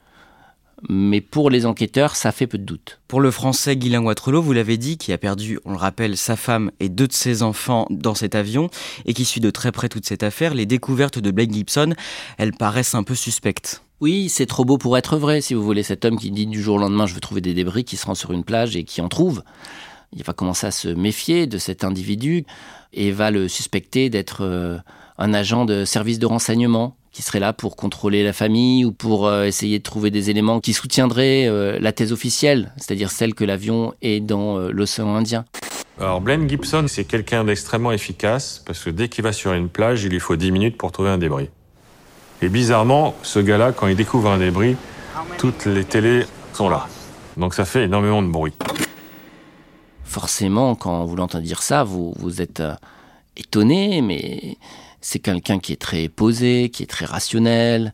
mais 0.89 1.21
pour 1.21 1.51
les 1.51 1.67
enquêteurs, 1.67 2.17
ça 2.17 2.33
fait 2.33 2.47
peu 2.47 2.59
de 2.59 2.65
doute. 2.65 3.01
Pour 3.09 3.21
le 3.21 3.31
français 3.31 3.77
Guylain 3.77 4.03
Watrelot, 4.03 4.43
vous 4.43 4.53
l'avez 4.53 4.77
dit, 4.77 4.99
qui 4.99 5.13
a 5.13 5.19
perdu, 5.19 5.59
on 5.65 5.73
le 5.73 5.79
rappelle, 5.79 6.17
sa 6.17 6.37
femme 6.37 6.71
et 6.81 6.89
deux 6.89 7.09
de 7.09 7.13
ses 7.13 7.43
enfants 7.43 7.87
dans 7.91 8.15
cet 8.15 8.35
avion, 8.35 8.69
et 9.05 9.15
qui 9.15 9.25
suit 9.25 9.41
de 9.41 9.51
très 9.51 9.73
près 9.73 9.89
toute 9.89 10.07
cette 10.07 10.23
affaire, 10.23 10.55
les 10.55 10.67
découvertes 10.67 11.19
de 11.19 11.31
Blake 11.31 11.53
Gibson, 11.53 11.95
elles 12.39 12.53
paraissent 12.53 12.95
un 12.95 13.03
peu 13.03 13.15
suspectes. 13.15 13.83
Oui, 14.01 14.29
c'est 14.29 14.47
trop 14.47 14.65
beau 14.65 14.77
pour 14.77 14.99
être 14.99 15.17
vrai, 15.17 15.41
si 15.41 15.55
vous 15.55 15.63
voulez. 15.63 15.83
Cet 15.83 16.05
homme 16.05 16.19
qui 16.19 16.31
dit 16.31 16.47
du 16.47 16.63
jour 16.63 16.77
au 16.77 16.79
lendemain, 16.79 17.07
je 17.07 17.15
veux 17.15 17.21
trouver 17.21 17.41
des 17.41 17.55
débris, 17.55 17.85
qui 17.85 17.97
se 17.97 18.05
rend 18.05 18.15
sur 18.15 18.33
une 18.33 18.45
plage 18.45 18.77
et 18.77 18.85
qui 18.85 19.01
en 19.01 19.09
trouve. 19.09 19.43
Il 20.17 20.25
va 20.25 20.33
commencer 20.33 20.67
à 20.67 20.71
se 20.71 20.89
méfier 20.89 21.47
de 21.47 21.59
cet 21.59 21.85
individu 21.85 22.47
et 22.95 23.13
va 23.13 23.31
le 23.31 23.49
suspecter 23.49 24.09
d'être 24.09 24.43
euh, 24.43 24.79
un 25.19 25.35
agent 25.35 25.67
de 25.67 25.85
service 25.85 26.19
de 26.19 26.25
renseignement 26.25 26.97
qui 27.13 27.21
serait 27.21 27.39
là 27.39 27.53
pour 27.53 27.77
contrôler 27.77 28.25
la 28.25 28.33
famille 28.33 28.87
ou 28.87 28.93
pour 28.93 29.27
euh, 29.27 29.45
essayer 29.45 29.79
de 29.79 29.83
trouver 29.83 30.11
des 30.11 30.31
éléments 30.31 30.61
qui 30.61 30.73
soutiendraient 30.73 31.47
euh, 31.47 31.79
la 31.81 31.93
thèse 31.93 32.13
officielle, 32.13 32.73
c'est-à-dire 32.79 33.11
celle 33.11 33.35
que 33.35 33.45
l'avion 33.45 33.93
est 34.01 34.21
dans 34.21 34.59
l'océan 34.59 35.15
Indien. 35.15 35.45
Alors 36.01 36.23
Blaine 36.23 36.49
Gibson, 36.49 36.87
c'est 36.89 37.05
quelqu'un 37.05 37.45
d'extrêmement 37.45 37.93
efficace 37.93 38.63
parce 38.67 38.83
que 38.83 38.91
dès 38.91 39.09
qu'il 39.09 39.23
va 39.23 39.33
sur 39.33 39.53
une 39.53 39.69
plage, 39.69 40.05
il 40.05 40.11
lui 40.11 40.21
faut 40.21 40.37
10 40.37 40.51
minutes 40.51 40.79
pour 40.79 40.93
trouver 40.93 41.11
un 41.11 41.19
débris. 41.19 41.51
Et 42.41 42.49
bizarrement, 42.49 43.15
ce 43.23 43.39
gars-là, 43.39 43.73
quand 43.73 43.87
il 43.87 43.97
découvre 43.97 44.31
un 44.31 44.39
débris, 44.39 44.77
toutes 45.39 45.67
les 45.67 45.85
télés 45.85 46.25
sont 46.55 46.69
là. 46.71 46.87
Donc 47.37 47.55
ça 47.55 47.67
fait 47.67 47.85
énormément 47.85 48.23
de 48.23 48.29
bruit. 48.29 48.55
Forcément, 50.07 50.75
quand 50.75 51.05
vous 51.05 51.17
l'entendez 51.17 51.45
dire 51.45 51.63
ça, 51.63 51.85
vous, 51.85 52.15
vous 52.19 52.41
êtes 52.41 52.63
étonné, 53.37 54.01
mais 54.01 54.57
c'est 55.01 55.19
quelqu'un 55.19 55.59
qui 55.59 55.73
est 55.73 55.81
très 55.81 56.09
posé, 56.09 56.71
qui 56.71 56.83
est 56.83 56.87
très 56.87 57.05
rationnel, 57.05 57.93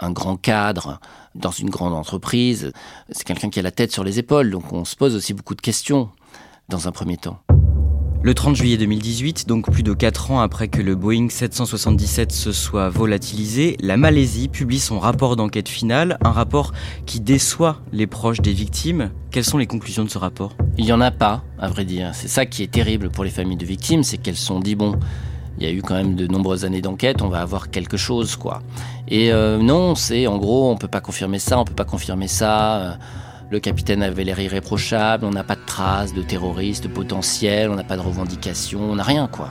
un 0.00 0.10
grand 0.10 0.36
cadre 0.36 0.98
dans 1.34 1.52
une 1.52 1.70
grande 1.70 1.92
entreprise. 1.92 2.72
C'est 3.10 3.24
quelqu'un 3.24 3.50
qui 3.50 3.60
a 3.60 3.62
la 3.62 3.70
tête 3.70 3.92
sur 3.92 4.02
les 4.02 4.18
épaules, 4.18 4.50
donc 4.50 4.72
on 4.72 4.84
se 4.84 4.96
pose 4.96 5.14
aussi 5.14 5.32
beaucoup 5.32 5.54
de 5.54 5.60
questions 5.60 6.10
dans 6.68 6.88
un 6.88 6.92
premier 6.92 7.18
temps. 7.18 7.40
Le 8.22 8.34
30 8.34 8.54
juillet 8.54 8.76
2018, 8.76 9.48
donc 9.48 9.70
plus 9.70 9.82
de 9.82 9.94
4 9.94 10.30
ans 10.30 10.40
après 10.40 10.68
que 10.68 10.82
le 10.82 10.94
Boeing 10.94 11.30
777 11.30 12.32
se 12.32 12.52
soit 12.52 12.90
volatilisé, 12.90 13.78
la 13.80 13.96
Malaisie 13.96 14.48
publie 14.48 14.78
son 14.78 14.98
rapport 14.98 15.36
d'enquête 15.36 15.70
finale, 15.70 16.18
un 16.22 16.30
rapport 16.30 16.72
qui 17.06 17.20
déçoit 17.20 17.80
les 17.94 18.06
proches 18.06 18.42
des 18.42 18.52
victimes. 18.52 19.10
Quelles 19.30 19.46
sont 19.46 19.56
les 19.56 19.66
conclusions 19.66 20.04
de 20.04 20.10
ce 20.10 20.18
rapport? 20.18 20.54
Il 20.76 20.84
n'y 20.84 20.92
en 20.92 21.00
a 21.00 21.10
pas, 21.10 21.44
à 21.58 21.68
vrai 21.68 21.86
dire. 21.86 22.10
C'est 22.12 22.28
ça 22.28 22.44
qui 22.44 22.62
est 22.62 22.70
terrible 22.70 23.08
pour 23.08 23.24
les 23.24 23.30
familles 23.30 23.56
de 23.56 23.64
victimes, 23.64 24.02
c'est 24.02 24.18
qu'elles 24.18 24.36
sont 24.36 24.60
dit, 24.60 24.74
bon, 24.74 24.96
il 25.58 25.64
y 25.64 25.66
a 25.66 25.72
eu 25.72 25.80
quand 25.80 25.94
même 25.94 26.14
de 26.14 26.26
nombreuses 26.26 26.66
années 26.66 26.82
d'enquête, 26.82 27.22
on 27.22 27.28
va 27.28 27.40
avoir 27.40 27.70
quelque 27.70 27.96
chose, 27.96 28.36
quoi. 28.36 28.60
Et 29.08 29.32
euh, 29.32 29.56
non, 29.56 29.94
c'est 29.94 30.26
en 30.26 30.36
gros, 30.36 30.70
on 30.70 30.76
peut 30.76 30.88
pas 30.88 31.00
confirmer 31.00 31.38
ça, 31.38 31.58
on 31.58 31.64
peut 31.64 31.72
pas 31.72 31.86
confirmer 31.86 32.28
ça. 32.28 32.76
Euh, 32.76 32.92
le 33.50 33.58
capitaine 33.58 34.02
avait 34.02 34.22
l'air 34.22 34.38
irréprochable, 34.38 35.24
on 35.24 35.32
n'a 35.32 35.42
pas 35.42 35.56
de 35.56 35.64
traces 35.66 36.14
de 36.14 36.22
terroristes 36.22 36.88
potentiels, 36.88 37.68
on 37.68 37.74
n'a 37.74 37.84
pas 37.84 37.96
de 37.96 38.02
revendications, 38.02 38.82
on 38.82 38.94
n'a 38.94 39.02
rien, 39.02 39.26
quoi. 39.26 39.50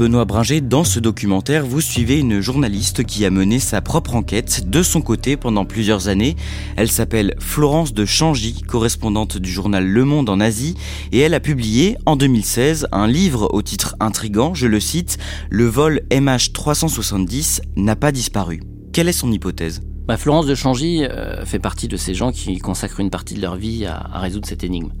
Benoît 0.00 0.24
Bringer, 0.24 0.62
dans 0.62 0.82
ce 0.82 0.98
documentaire, 0.98 1.66
vous 1.66 1.82
suivez 1.82 2.18
une 2.18 2.40
journaliste 2.40 3.04
qui 3.04 3.26
a 3.26 3.30
mené 3.30 3.58
sa 3.58 3.82
propre 3.82 4.14
enquête 4.14 4.70
de 4.70 4.82
son 4.82 5.02
côté 5.02 5.36
pendant 5.36 5.66
plusieurs 5.66 6.08
années. 6.08 6.36
Elle 6.76 6.90
s'appelle 6.90 7.34
Florence 7.38 7.92
de 7.92 8.06
Changy, 8.06 8.62
correspondante 8.62 9.36
du 9.36 9.50
journal 9.50 9.86
Le 9.86 10.06
Monde 10.06 10.30
en 10.30 10.40
Asie, 10.40 10.74
et 11.12 11.18
elle 11.18 11.34
a 11.34 11.38
publié 11.40 11.98
en 12.06 12.16
2016 12.16 12.88
un 12.92 13.06
livre 13.08 13.50
au 13.52 13.60
titre 13.60 13.94
intrigant, 14.00 14.54
je 14.54 14.68
le 14.68 14.80
cite, 14.80 15.18
Le 15.50 15.66
vol 15.66 16.00
MH370 16.10 17.60
n'a 17.76 17.94
pas 17.94 18.10
disparu. 18.10 18.62
Quelle 18.94 19.10
est 19.10 19.12
son 19.12 19.30
hypothèse? 19.30 19.82
Bah, 20.08 20.16
Florence 20.16 20.46
de 20.46 20.54
Changy 20.54 21.04
euh, 21.04 21.44
fait 21.44 21.58
partie 21.58 21.88
de 21.88 21.98
ces 21.98 22.14
gens 22.14 22.32
qui 22.32 22.56
consacrent 22.56 23.00
une 23.00 23.10
partie 23.10 23.34
de 23.34 23.42
leur 23.42 23.56
vie 23.56 23.84
à, 23.84 24.18
résoudre 24.18 24.48
cette 24.48 24.64
énigme. 24.64 24.92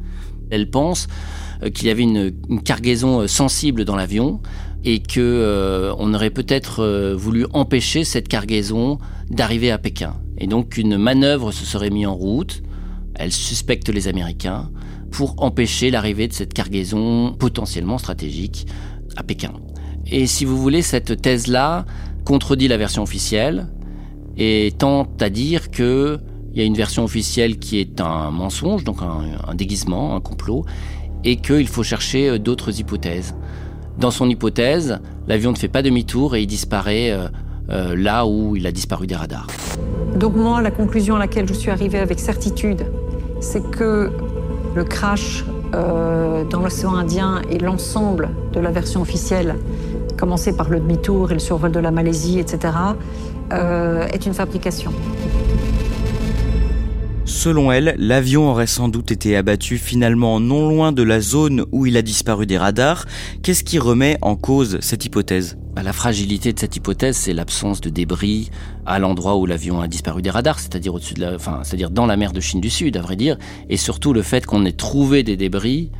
Elle 0.50 0.68
pense 0.68 1.08
euh, 1.62 1.70
qu'il 1.70 1.88
y 1.88 1.90
avait 1.90 2.02
une 2.02 2.32
cargaison 2.62 3.20
euh, 3.20 3.26
sensible 3.28 3.86
dans 3.86 3.96
l'avion, 3.96 4.42
et 4.84 5.00
que 5.00 5.20
euh, 5.20 5.94
on 5.98 6.14
aurait 6.14 6.30
peut-être 6.30 6.82
euh, 6.82 7.14
voulu 7.16 7.46
empêcher 7.52 8.04
cette 8.04 8.28
cargaison 8.28 8.98
d'arriver 9.30 9.70
à 9.70 9.78
Pékin. 9.78 10.14
Et 10.38 10.46
donc 10.46 10.76
une 10.78 10.96
manœuvre 10.96 11.52
se 11.52 11.64
serait 11.64 11.90
mise 11.90 12.06
en 12.06 12.14
route. 12.14 12.62
Elle 13.14 13.32
suspecte 13.32 13.88
les 13.88 14.08
Américains. 14.08 14.70
pour 15.10 15.34
empêcher 15.42 15.90
l'arrivée 15.90 16.28
de 16.28 16.32
cette 16.32 16.54
cargaison 16.54 17.32
potentiellement 17.32 17.98
stratégique 17.98 18.68
à 19.16 19.24
Pékin. 19.24 19.52
Et 20.06 20.26
si 20.28 20.44
vous 20.44 20.56
voulez, 20.56 20.82
cette 20.82 21.20
thèse-là 21.20 21.84
contredit 22.24 22.68
la 22.68 22.76
version 22.76 23.02
officielle 23.02 23.66
et 24.36 24.72
tente 24.78 25.20
à 25.20 25.30
dire 25.30 25.70
que 25.70 26.20
il 26.52 26.58
y 26.58 26.62
a 26.62 26.64
une 26.64 26.74
version 26.74 27.04
officielle 27.04 27.58
qui 27.58 27.78
est 27.78 28.00
un 28.00 28.30
mensonge, 28.30 28.82
donc 28.82 28.98
un, 29.02 29.54
déguisement, 29.54 30.16
un 30.16 30.20
complot, 30.20 30.64
et 31.22 31.36
qu'il 31.36 31.68
faut 31.68 31.84
chercher 31.84 32.28
euh, 32.28 32.38
d'autres 32.38 32.80
hypothèses. 32.80 33.36
Dans 33.98 34.10
son 34.10 34.28
hypothèse, 34.28 34.98
l'avion 35.26 35.52
ne 35.52 35.56
fait 35.56 35.68
pas 35.68 35.82
demi-tour 35.82 36.36
et 36.36 36.42
il 36.42 36.46
disparaît 36.46 37.10
euh, 37.10 37.28
euh, 37.70 37.94
là 37.96 38.26
où 38.26 38.56
il 38.56 38.66
a 38.66 38.72
disparu 38.72 39.06
des 39.06 39.14
radars. 39.14 39.46
Donc 40.16 40.34
moi, 40.34 40.60
la 40.62 40.70
conclusion 40.70 41.16
à 41.16 41.18
laquelle 41.18 41.46
je 41.48 41.54
suis 41.54 41.70
arrivée 41.70 41.98
avec 41.98 42.18
certitude, 42.18 42.86
c'est 43.40 43.68
que 43.70 44.10
le 44.74 44.84
crash 44.84 45.44
dans 45.72 46.62
l'océan 46.62 46.96
Indien 46.96 47.42
et 47.48 47.58
l'ensemble 47.58 48.30
de 48.52 48.58
la 48.58 48.72
version 48.72 49.02
officielle, 49.02 49.54
commencé 50.18 50.56
par 50.56 50.68
le 50.68 50.80
demi-tour 50.80 51.30
et 51.30 51.34
le 51.34 51.40
survol 51.40 51.70
de 51.70 51.78
la 51.78 51.92
Malaisie, 51.92 52.40
etc., 52.40 52.72
est 53.52 54.26
une 54.26 54.34
fabrication. 54.34 54.92
Selon 57.30 57.70
elle, 57.70 57.94
l'avion 57.96 58.50
aurait 58.50 58.66
sans 58.66 58.88
doute 58.88 59.12
été 59.12 59.36
abattu 59.36 59.78
finalement 59.78 60.40
non 60.40 60.68
loin 60.68 60.90
de 60.90 61.04
la 61.04 61.20
zone 61.20 61.64
où 61.70 61.86
il 61.86 61.96
a 61.96 62.02
disparu 62.02 62.44
des 62.44 62.58
radars. 62.58 63.06
Qu'est-ce 63.42 63.62
qui 63.62 63.78
remet 63.78 64.18
en 64.20 64.34
cause 64.34 64.78
cette 64.80 65.04
hypothèse? 65.04 65.56
Bah, 65.72 65.84
La 65.84 65.92
fragilité 65.92 66.52
de 66.52 66.58
cette 66.58 66.74
hypothèse, 66.74 67.16
c'est 67.16 67.32
l'absence 67.32 67.80
de 67.80 67.88
débris 67.88 68.50
à 68.84 68.98
l'endroit 68.98 69.36
où 69.36 69.46
l'avion 69.46 69.80
a 69.80 69.86
disparu 69.86 70.22
des 70.22 70.28
radars, 70.28 70.58
c'est-à-dire 70.58 70.92
au-dessus 70.92 71.14
de 71.14 71.20
la, 71.20 71.36
enfin, 71.36 71.60
c'est-à-dire 71.62 71.90
dans 71.90 72.04
la 72.04 72.16
mer 72.16 72.32
de 72.32 72.40
Chine 72.40 72.60
du 72.60 72.68
Sud, 72.68 72.96
à 72.96 73.00
vrai 73.00 73.14
dire, 73.14 73.38
et 73.70 73.76
surtout 73.76 74.12
le 74.12 74.22
fait 74.22 74.44
qu'on 74.44 74.66
ait 74.66 74.72
trouvé 74.72 75.22
des 75.22 75.36
débris 75.36 75.92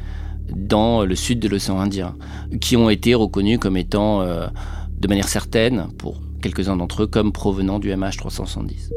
dans 0.55 1.05
le 1.05 1.15
sud 1.15 1.39
de 1.39 1.49
l'océan 1.49 1.79
Indien, 1.79 2.17
qui 2.61 2.77
ont 2.77 2.91
été 2.91 3.15
reconnus 3.15 3.61
comme 3.61 3.77
étant, 3.77 4.21
euh, 4.23 4.49
de 4.99 5.09
manière 5.09 5.29
certaine, 5.29 5.87
pour 5.97 6.21
quelques-uns 6.43 6.77
d'entre 6.77 7.05
eux, 7.05 7.07
comme 7.07 7.31
provenant 7.31 7.79
du 7.79 7.91
MH370. 7.91 8.91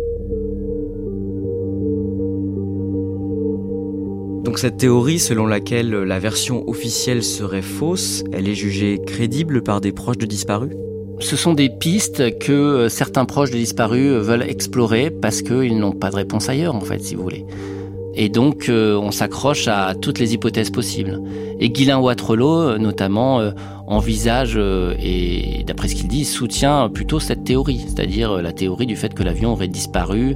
Donc 4.44 4.60
cette 4.60 4.76
théorie 4.76 5.20
selon 5.20 5.46
laquelle 5.46 5.92
la 5.92 6.20
version 6.20 6.68
officielle 6.68 7.24
serait 7.24 7.62
fausse, 7.62 8.26
elle 8.34 8.50
est 8.50 8.56
jugée 8.56 9.00
crédible 9.06 9.64
par 9.64 9.80
des 9.80 9.94
proches 9.94 10.18
de 10.18 10.26
disparus? 10.26 10.74
Ce 11.20 11.38
sont 11.38 11.54
des 11.54 11.70
pistes 11.70 12.38
que 12.40 12.52
euh, 12.52 12.90
certains 12.90 13.24
proches 13.24 13.52
de 13.52 13.56
disparus 13.56 14.12
euh, 14.12 14.20
veulent 14.20 14.44
explorer 14.44 15.10
parce 15.10 15.42
qu'ils 15.42 15.80
n'ont 15.80 15.94
pas 15.94 16.10
de 16.10 16.18
réponse 16.18 16.50
ailleurs, 16.50 16.76
en 16.76 16.82
fait, 16.82 17.02
si 17.02 17.16
vous 17.16 17.24
voulez. 17.24 17.46
Et 18.16 18.28
donc, 18.28 18.68
euh, 18.68 18.98
on 18.98 19.12
s'accroche 19.12 19.70
à 19.70 19.96
toutes 19.96 20.20
les 20.20 20.34
hypothèses 20.34 20.72
possibles. 20.72 21.22
Et 21.62 21.70
Guylain 21.70 22.00
Watrelot, 22.00 22.78
notamment, 22.78 23.42
envisage, 23.88 24.58
et 24.58 25.64
d'après 25.66 25.88
ce 25.88 25.96
qu'il 25.96 26.10
dit, 26.10 26.26
soutient 26.26 26.90
plutôt 26.90 27.20
cette 27.20 27.46
théorie, 27.46 27.86
c'est-à-dire 27.88 28.42
la 28.42 28.52
théorie 28.52 28.86
du 28.86 28.98
fait 28.98 29.14
que 29.14 29.24
l'avion 29.24 29.54
aurait 29.54 29.70
disparu 29.70 30.36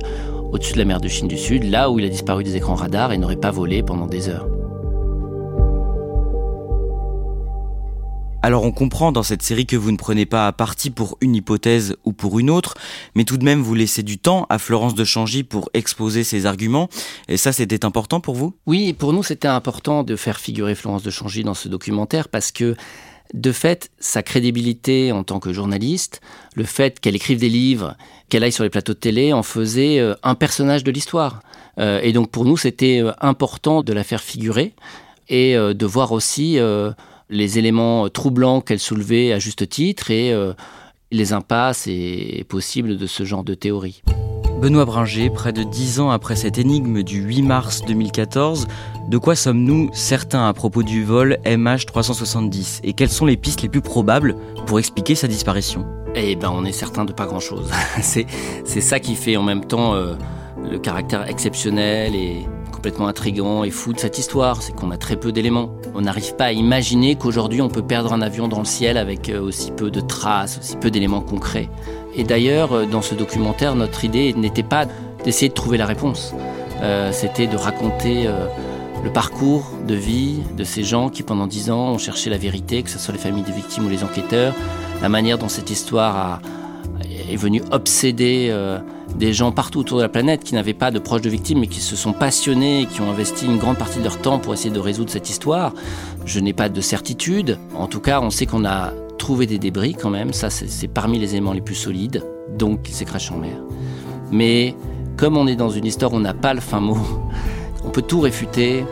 au-dessus 0.51 0.73
de 0.73 0.77
la 0.79 0.85
mer 0.85 1.01
de 1.01 1.07
Chine 1.07 1.27
du 1.27 1.37
Sud, 1.37 1.63
là 1.63 1.89
où 1.89 1.99
il 1.99 2.05
a 2.05 2.09
disparu 2.09 2.43
des 2.43 2.55
écrans 2.55 2.75
radars 2.75 3.11
et 3.11 3.17
n'aurait 3.17 3.35
pas 3.35 3.51
volé 3.51 3.83
pendant 3.83 4.07
des 4.07 4.29
heures. 4.29 4.47
Alors 8.43 8.63
on 8.63 8.71
comprend 8.71 9.11
dans 9.11 9.23
cette 9.23 9.41
série 9.41 9.65
que 9.65 9.75
vous 9.75 9.91
ne 9.91 9.97
prenez 9.97 10.25
pas 10.25 10.47
à 10.47 10.53
parti 10.53 10.89
pour 10.89 11.17
une 11.19 11.35
hypothèse 11.35 11.97
ou 12.05 12.13
pour 12.13 12.39
une 12.39 12.49
autre, 12.49 12.75
mais 13.13 13.25
tout 13.25 13.35
de 13.35 13.43
même 13.43 13.61
vous 13.61 13.73
laissez 13.73 14.03
du 14.03 14.19
temps 14.19 14.45
à 14.49 14.57
Florence 14.57 14.95
de 14.95 15.03
Changy 15.03 15.43
pour 15.43 15.69
exposer 15.73 16.23
ses 16.23 16.45
arguments, 16.45 16.87
et 17.27 17.35
ça 17.35 17.51
c'était 17.51 17.83
important 17.83 18.21
pour 18.21 18.35
vous? 18.35 18.53
Oui, 18.65 18.93
pour 18.93 19.11
nous 19.11 19.23
c'était 19.23 19.49
important 19.49 20.03
de 20.03 20.15
faire 20.15 20.39
figurer 20.39 20.75
Florence 20.75 21.03
de 21.03 21.09
Changy 21.09 21.43
dans 21.43 21.55
ce 21.55 21.67
documentaire 21.67 22.29
parce 22.29 22.53
que 22.53 22.75
de 23.33 23.51
fait, 23.51 23.91
sa 23.99 24.23
crédibilité 24.23 25.11
en 25.11 25.23
tant 25.23 25.39
que 25.39 25.53
journaliste, 25.53 26.21
le 26.55 26.63
fait 26.63 26.99
qu'elle 26.99 27.15
écrive 27.15 27.39
des 27.39 27.49
livres, 27.49 27.95
qu'elle 28.29 28.43
aille 28.43 28.51
sur 28.51 28.63
les 28.63 28.69
plateaux 28.69 28.93
de 28.93 28.99
télé, 28.99 29.33
en 29.33 29.43
faisait 29.43 29.99
euh, 29.99 30.15
un 30.23 30.35
personnage 30.35 30.83
de 30.83 30.91
l'histoire. 30.91 31.41
Euh, 31.79 31.99
et 32.01 32.13
donc 32.13 32.29
pour 32.31 32.45
nous, 32.45 32.57
c'était 32.57 33.01
euh, 33.01 33.11
important 33.19 33.83
de 33.83 33.93
la 33.93 34.03
faire 34.03 34.21
figurer 34.21 34.73
et 35.29 35.55
de 35.57 35.85
voir 35.85 36.13
aussi 36.13 36.57
les 37.29 37.59
éléments 37.59 38.07
troublants 38.07 38.61
qu'elle 38.61 38.79
soulevait 38.79 39.33
à 39.33 39.39
juste 39.39 39.67
titre 39.67 40.09
et 40.09 40.33
les 41.11 41.33
impasses 41.33 41.85
et 41.85 42.45
possibles 42.47 42.95
de 42.95 43.07
ce 43.07 43.25
genre 43.25 43.43
de 43.43 43.53
théorie. 43.53 44.03
Benoît 44.59 44.85
Bringer, 44.85 45.29
près 45.29 45.53
de 45.53 45.61
dix 45.61 45.99
ans 45.99 46.09
après 46.09 46.35
cette 46.35 46.57
énigme 46.57 47.03
du 47.03 47.21
8 47.21 47.43
mars 47.43 47.83
2014, 47.85 48.67
de 49.07 49.17
quoi 49.19 49.35
sommes-nous 49.35 49.91
certains 49.93 50.47
à 50.47 50.53
propos 50.53 50.81
du 50.81 51.03
vol 51.03 51.37
MH370 51.45 52.79
et 52.83 52.93
quelles 52.93 53.11
sont 53.11 53.27
les 53.27 53.37
pistes 53.37 53.61
les 53.61 53.69
plus 53.69 53.81
probables 53.81 54.35
pour 54.65 54.79
expliquer 54.79 55.13
sa 55.13 55.27
disparition? 55.27 55.85
Eh 56.15 56.35
ben, 56.35 56.49
on 56.51 56.65
est 56.65 56.71
certain 56.71 57.05
de 57.05 57.13
pas 57.13 57.27
grand-chose. 57.27 57.69
c'est 58.01 58.25
ça 58.65 58.99
qui 58.99 59.13
fait 59.13 59.37
en 59.37 59.43
même 59.43 59.63
temps 59.63 59.93
euh, 59.93 60.15
le 60.63 60.79
caractère 60.79 61.29
exceptionnel 61.29 62.15
et 62.15 62.47
complètement 62.71 63.07
intrigant 63.07 63.63
et 63.63 63.69
fou 63.69 63.93
de 63.93 63.99
cette 63.99 64.17
histoire, 64.17 64.63
c'est 64.63 64.71
qu'on 64.71 64.89
a 64.89 64.97
très 64.97 65.17
peu 65.17 65.31
d'éléments. 65.31 65.71
On 65.93 66.01
n'arrive 66.01 66.35
pas 66.35 66.45
à 66.45 66.51
imaginer 66.51 67.15
qu'aujourd'hui 67.15 67.61
on 67.61 67.69
peut 67.69 67.83
perdre 67.83 68.11
un 68.11 68.21
avion 68.21 68.47
dans 68.47 68.59
le 68.59 68.65
ciel 68.65 68.97
avec 68.97 69.29
euh, 69.29 69.39
aussi 69.39 69.71
peu 69.71 69.91
de 69.91 69.99
traces, 69.99 70.57
aussi 70.57 70.77
peu 70.77 70.89
d'éléments 70.89 71.21
concrets. 71.21 71.69
Et 72.15 72.23
d'ailleurs, 72.23 72.73
euh, 72.73 72.85
dans 72.85 73.01
ce 73.01 73.15
documentaire, 73.15 73.75
notre 73.75 74.03
idée 74.05 74.33
n'était 74.33 74.63
pas 74.63 74.85
d'essayer 75.23 75.49
de 75.49 75.53
trouver 75.53 75.77
la 75.77 75.85
réponse. 75.85 76.33
Euh, 76.81 77.11
c'était 77.11 77.47
de 77.47 77.57
raconter 77.57 78.27
euh, 78.27 78.45
le 79.03 79.11
parcours 79.11 79.71
de 79.87 79.95
vie 79.95 80.39
de 80.55 80.63
ces 80.63 80.83
gens 80.83 81.09
qui, 81.09 81.23
pendant 81.23 81.47
dix 81.47 81.69
ans, 81.69 81.93
ont 81.93 81.97
cherché 81.97 82.29
la 82.29 82.37
vérité, 82.37 82.83
que 82.83 82.89
ce 82.89 82.99
soit 82.99 83.13
les 83.13 83.19
familles 83.19 83.43
des 83.43 83.51
victimes 83.51 83.85
ou 83.85 83.89
les 83.89 84.03
enquêteurs, 84.03 84.53
la 85.01 85.09
manière 85.09 85.37
dont 85.37 85.49
cette 85.49 85.69
histoire 85.69 86.39
est 87.29 87.35
venue 87.35 87.61
obséder 87.71 88.51
des 89.15 89.33
gens 89.33 89.51
partout 89.51 89.79
autour 89.79 89.97
de 89.97 90.03
la 90.03 90.09
planète 90.09 90.43
qui 90.43 90.55
n'avaient 90.55 90.73
pas 90.73 90.91
de 90.91 90.99
proches 90.99 91.21
de 91.21 91.29
victimes, 91.29 91.59
mais 91.59 91.67
qui 91.67 91.79
se 91.79 91.95
sont 91.95 92.13
passionnés 92.13 92.81
et 92.81 92.85
qui 92.85 93.01
ont 93.01 93.09
investi 93.09 93.45
une 93.45 93.57
grande 93.57 93.77
partie 93.77 93.99
de 93.99 94.03
leur 94.03 94.17
temps 94.17 94.39
pour 94.39 94.53
essayer 94.53 94.71
de 94.71 94.79
résoudre 94.79 95.11
cette 95.11 95.29
histoire. 95.29 95.73
Je 96.25 96.39
n'ai 96.39 96.53
pas 96.53 96.69
de 96.69 96.81
certitude. 96.81 97.59
En 97.75 97.87
tout 97.87 97.99
cas, 97.99 98.19
on 98.21 98.29
sait 98.29 98.45
qu'on 98.45 98.65
a 98.65 98.93
trouver 99.17 99.45
des 99.45 99.59
débris 99.59 99.93
quand 99.93 100.09
même, 100.09 100.33
ça 100.33 100.49
c'est 100.49 100.87
parmi 100.87 101.19
les 101.19 101.31
éléments 101.31 101.53
les 101.53 101.61
plus 101.61 101.75
solides, 101.75 102.23
donc 102.57 102.87
il 102.87 102.93
s'est 102.93 103.05
craché 103.05 103.33
en 103.33 103.37
mer. 103.37 103.57
Mais 104.31 104.75
comme 105.17 105.37
on 105.37 105.47
est 105.47 105.55
dans 105.55 105.69
une 105.69 105.85
histoire 105.85 106.13
où 106.13 106.15
on 106.15 106.19
n'a 106.19 106.33
pas 106.33 106.53
le 106.53 106.61
fin 106.61 106.79
mot, 106.79 106.97
on 107.85 107.89
peut 107.89 108.01
tout 108.01 108.19
réfuter, 108.19 108.85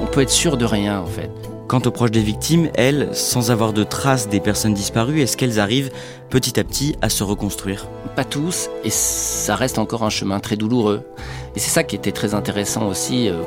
on 0.00 0.06
peut 0.06 0.22
être 0.22 0.30
sûr 0.30 0.56
de 0.56 0.64
rien 0.64 1.00
en 1.00 1.06
fait. 1.06 1.30
Quant 1.68 1.82
aux 1.84 1.90
proches 1.90 2.10
des 2.10 2.22
victimes, 2.22 2.70
elles, 2.74 3.10
sans 3.12 3.50
avoir 3.50 3.74
de 3.74 3.84
traces 3.84 4.30
des 4.30 4.40
personnes 4.40 4.72
disparues, 4.72 5.20
est-ce 5.20 5.36
qu'elles 5.36 5.60
arrivent 5.60 5.90
petit 6.30 6.58
à 6.58 6.64
petit 6.64 6.96
à 7.02 7.10
se 7.10 7.22
reconstruire? 7.22 7.86
Pas 8.16 8.24
tous, 8.24 8.70
et 8.84 8.90
ça 8.90 9.54
reste 9.54 9.78
encore 9.78 10.02
un 10.02 10.08
chemin 10.08 10.40
très 10.40 10.56
douloureux. 10.56 11.02
Et 11.54 11.58
c'est 11.58 11.68
ça 11.68 11.84
qui 11.84 11.94
était 11.94 12.10
très 12.10 12.32
intéressant 12.32 12.88
aussi 12.88 13.28
euh, 13.28 13.42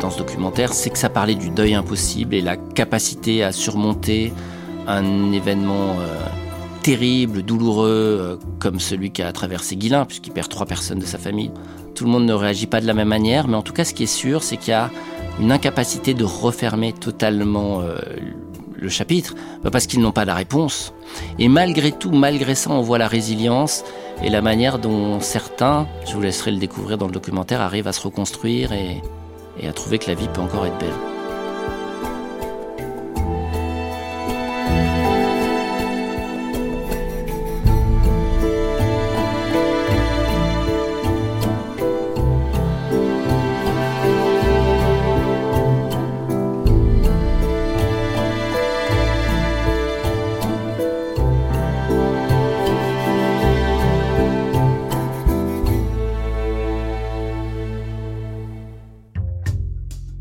dans 0.00 0.10
ce 0.10 0.18
documentaire, 0.18 0.72
c'est 0.72 0.90
que 0.90 0.98
ça 0.98 1.08
parlait 1.08 1.34
du 1.34 1.50
deuil 1.50 1.74
impossible 1.74 2.36
et 2.36 2.40
la 2.40 2.56
capacité 2.56 3.42
à 3.42 3.50
surmonter 3.50 4.32
un 4.86 5.32
événement 5.32 5.96
euh, 6.00 6.18
terrible, 6.82 7.42
douloureux, 7.42 8.18
euh, 8.20 8.36
comme 8.58 8.80
celui 8.80 9.10
qu'a 9.10 9.32
traversé 9.32 9.76
Guilain, 9.76 10.04
puisqu'il 10.04 10.32
perd 10.32 10.48
trois 10.48 10.66
personnes 10.66 10.98
de 10.98 11.04
sa 11.04 11.18
famille. 11.18 11.50
Tout 11.94 12.04
le 12.04 12.10
monde 12.10 12.26
ne 12.26 12.32
réagit 12.32 12.66
pas 12.66 12.80
de 12.80 12.86
la 12.86 12.94
même 12.94 13.08
manière, 13.08 13.48
mais 13.48 13.56
en 13.56 13.62
tout 13.62 13.72
cas, 13.72 13.84
ce 13.84 13.94
qui 13.94 14.04
est 14.04 14.06
sûr, 14.06 14.42
c'est 14.42 14.56
qu'il 14.56 14.70
y 14.70 14.74
a 14.74 14.90
une 15.40 15.50
incapacité 15.50 16.14
de 16.14 16.24
refermer 16.24 16.92
totalement 16.92 17.80
euh, 17.80 17.96
le 18.74 18.88
chapitre, 18.88 19.34
parce 19.72 19.86
qu'ils 19.86 20.00
n'ont 20.00 20.12
pas 20.12 20.24
la 20.24 20.34
réponse. 20.34 20.92
Et 21.38 21.48
malgré 21.48 21.92
tout, 21.92 22.10
malgré 22.10 22.54
ça, 22.54 22.70
on 22.70 22.82
voit 22.82 22.98
la 22.98 23.08
résilience 23.08 23.82
et 24.22 24.28
la 24.28 24.42
manière 24.42 24.78
dont 24.78 25.20
certains, 25.20 25.88
je 26.06 26.14
vous 26.14 26.20
laisserai 26.20 26.52
le 26.52 26.58
découvrir 26.58 26.98
dans 26.98 27.06
le 27.06 27.12
documentaire, 27.12 27.62
arrivent 27.62 27.88
à 27.88 27.92
se 27.92 28.02
reconstruire 28.02 28.72
et 28.72 29.00
à 29.66 29.72
trouver 29.72 29.98
que 29.98 30.08
la 30.08 30.14
vie 30.14 30.28
peut 30.28 30.42
encore 30.42 30.66
être 30.66 30.78
belle. 30.78 31.15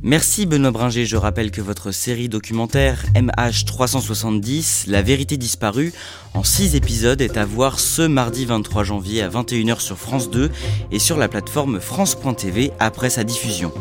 Merci 0.07 0.45
Benoît 0.45 0.69
Bringer, 0.69 1.03
je 1.03 1.17
rappelle 1.17 1.49
que 1.49 1.61
votre 1.61 1.89
série 1.89 2.29
documentaire 2.29 3.03
MH370, 3.15 4.87
La 4.87 5.01
vérité 5.01 5.35
disparue, 5.35 5.93
en 6.35 6.43
6 6.43 6.75
épisodes 6.75 7.21
est 7.21 7.37
à 7.37 7.45
voir 7.45 7.79
ce 7.79 8.03
mardi 8.03 8.45
23 8.45 8.83
janvier 8.83 9.23
à 9.23 9.29
21h 9.29 9.79
sur 9.79 9.97
France 9.97 10.29
2 10.29 10.51
et 10.91 10.99
sur 10.99 11.17
la 11.17 11.27
plateforme 11.27 11.79
France.tv 11.79 12.71
après 12.77 13.09
sa 13.09 13.23
diffusion. 13.23 13.71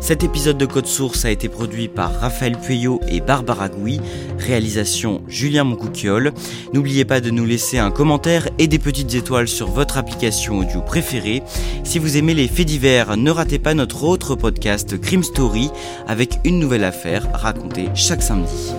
Cet 0.00 0.22
épisode 0.22 0.56
de 0.56 0.64
Code 0.64 0.86
Source 0.86 1.24
a 1.24 1.30
été 1.30 1.48
produit 1.48 1.88
par 1.88 2.18
Raphaël 2.20 2.56
Pueyo 2.56 3.00
et 3.08 3.20
Barbara 3.20 3.68
Gouy, 3.68 4.00
réalisation 4.38 5.22
Julien 5.28 5.64
Moncouquiole. 5.64 6.32
N'oubliez 6.72 7.04
pas 7.04 7.20
de 7.20 7.30
nous 7.30 7.44
laisser 7.44 7.78
un 7.78 7.90
commentaire 7.90 8.48
et 8.58 8.68
des 8.68 8.78
petites 8.78 9.14
étoiles 9.14 9.48
sur 9.48 9.68
votre 9.68 9.98
application 9.98 10.58
audio 10.58 10.80
préférée. 10.80 11.42
Si 11.82 11.98
vous 11.98 12.16
aimez 12.16 12.34
les 12.34 12.48
faits 12.48 12.66
divers, 12.66 13.16
ne 13.16 13.30
ratez 13.30 13.58
pas 13.58 13.74
notre 13.74 14.04
autre 14.04 14.34
podcast 14.34 14.98
Crime 15.00 15.24
Story 15.24 15.70
avec 16.06 16.40
une 16.44 16.58
nouvelle 16.58 16.84
affaire 16.84 17.28
racontée 17.32 17.88
chaque 17.94 18.22
samedi. 18.22 18.72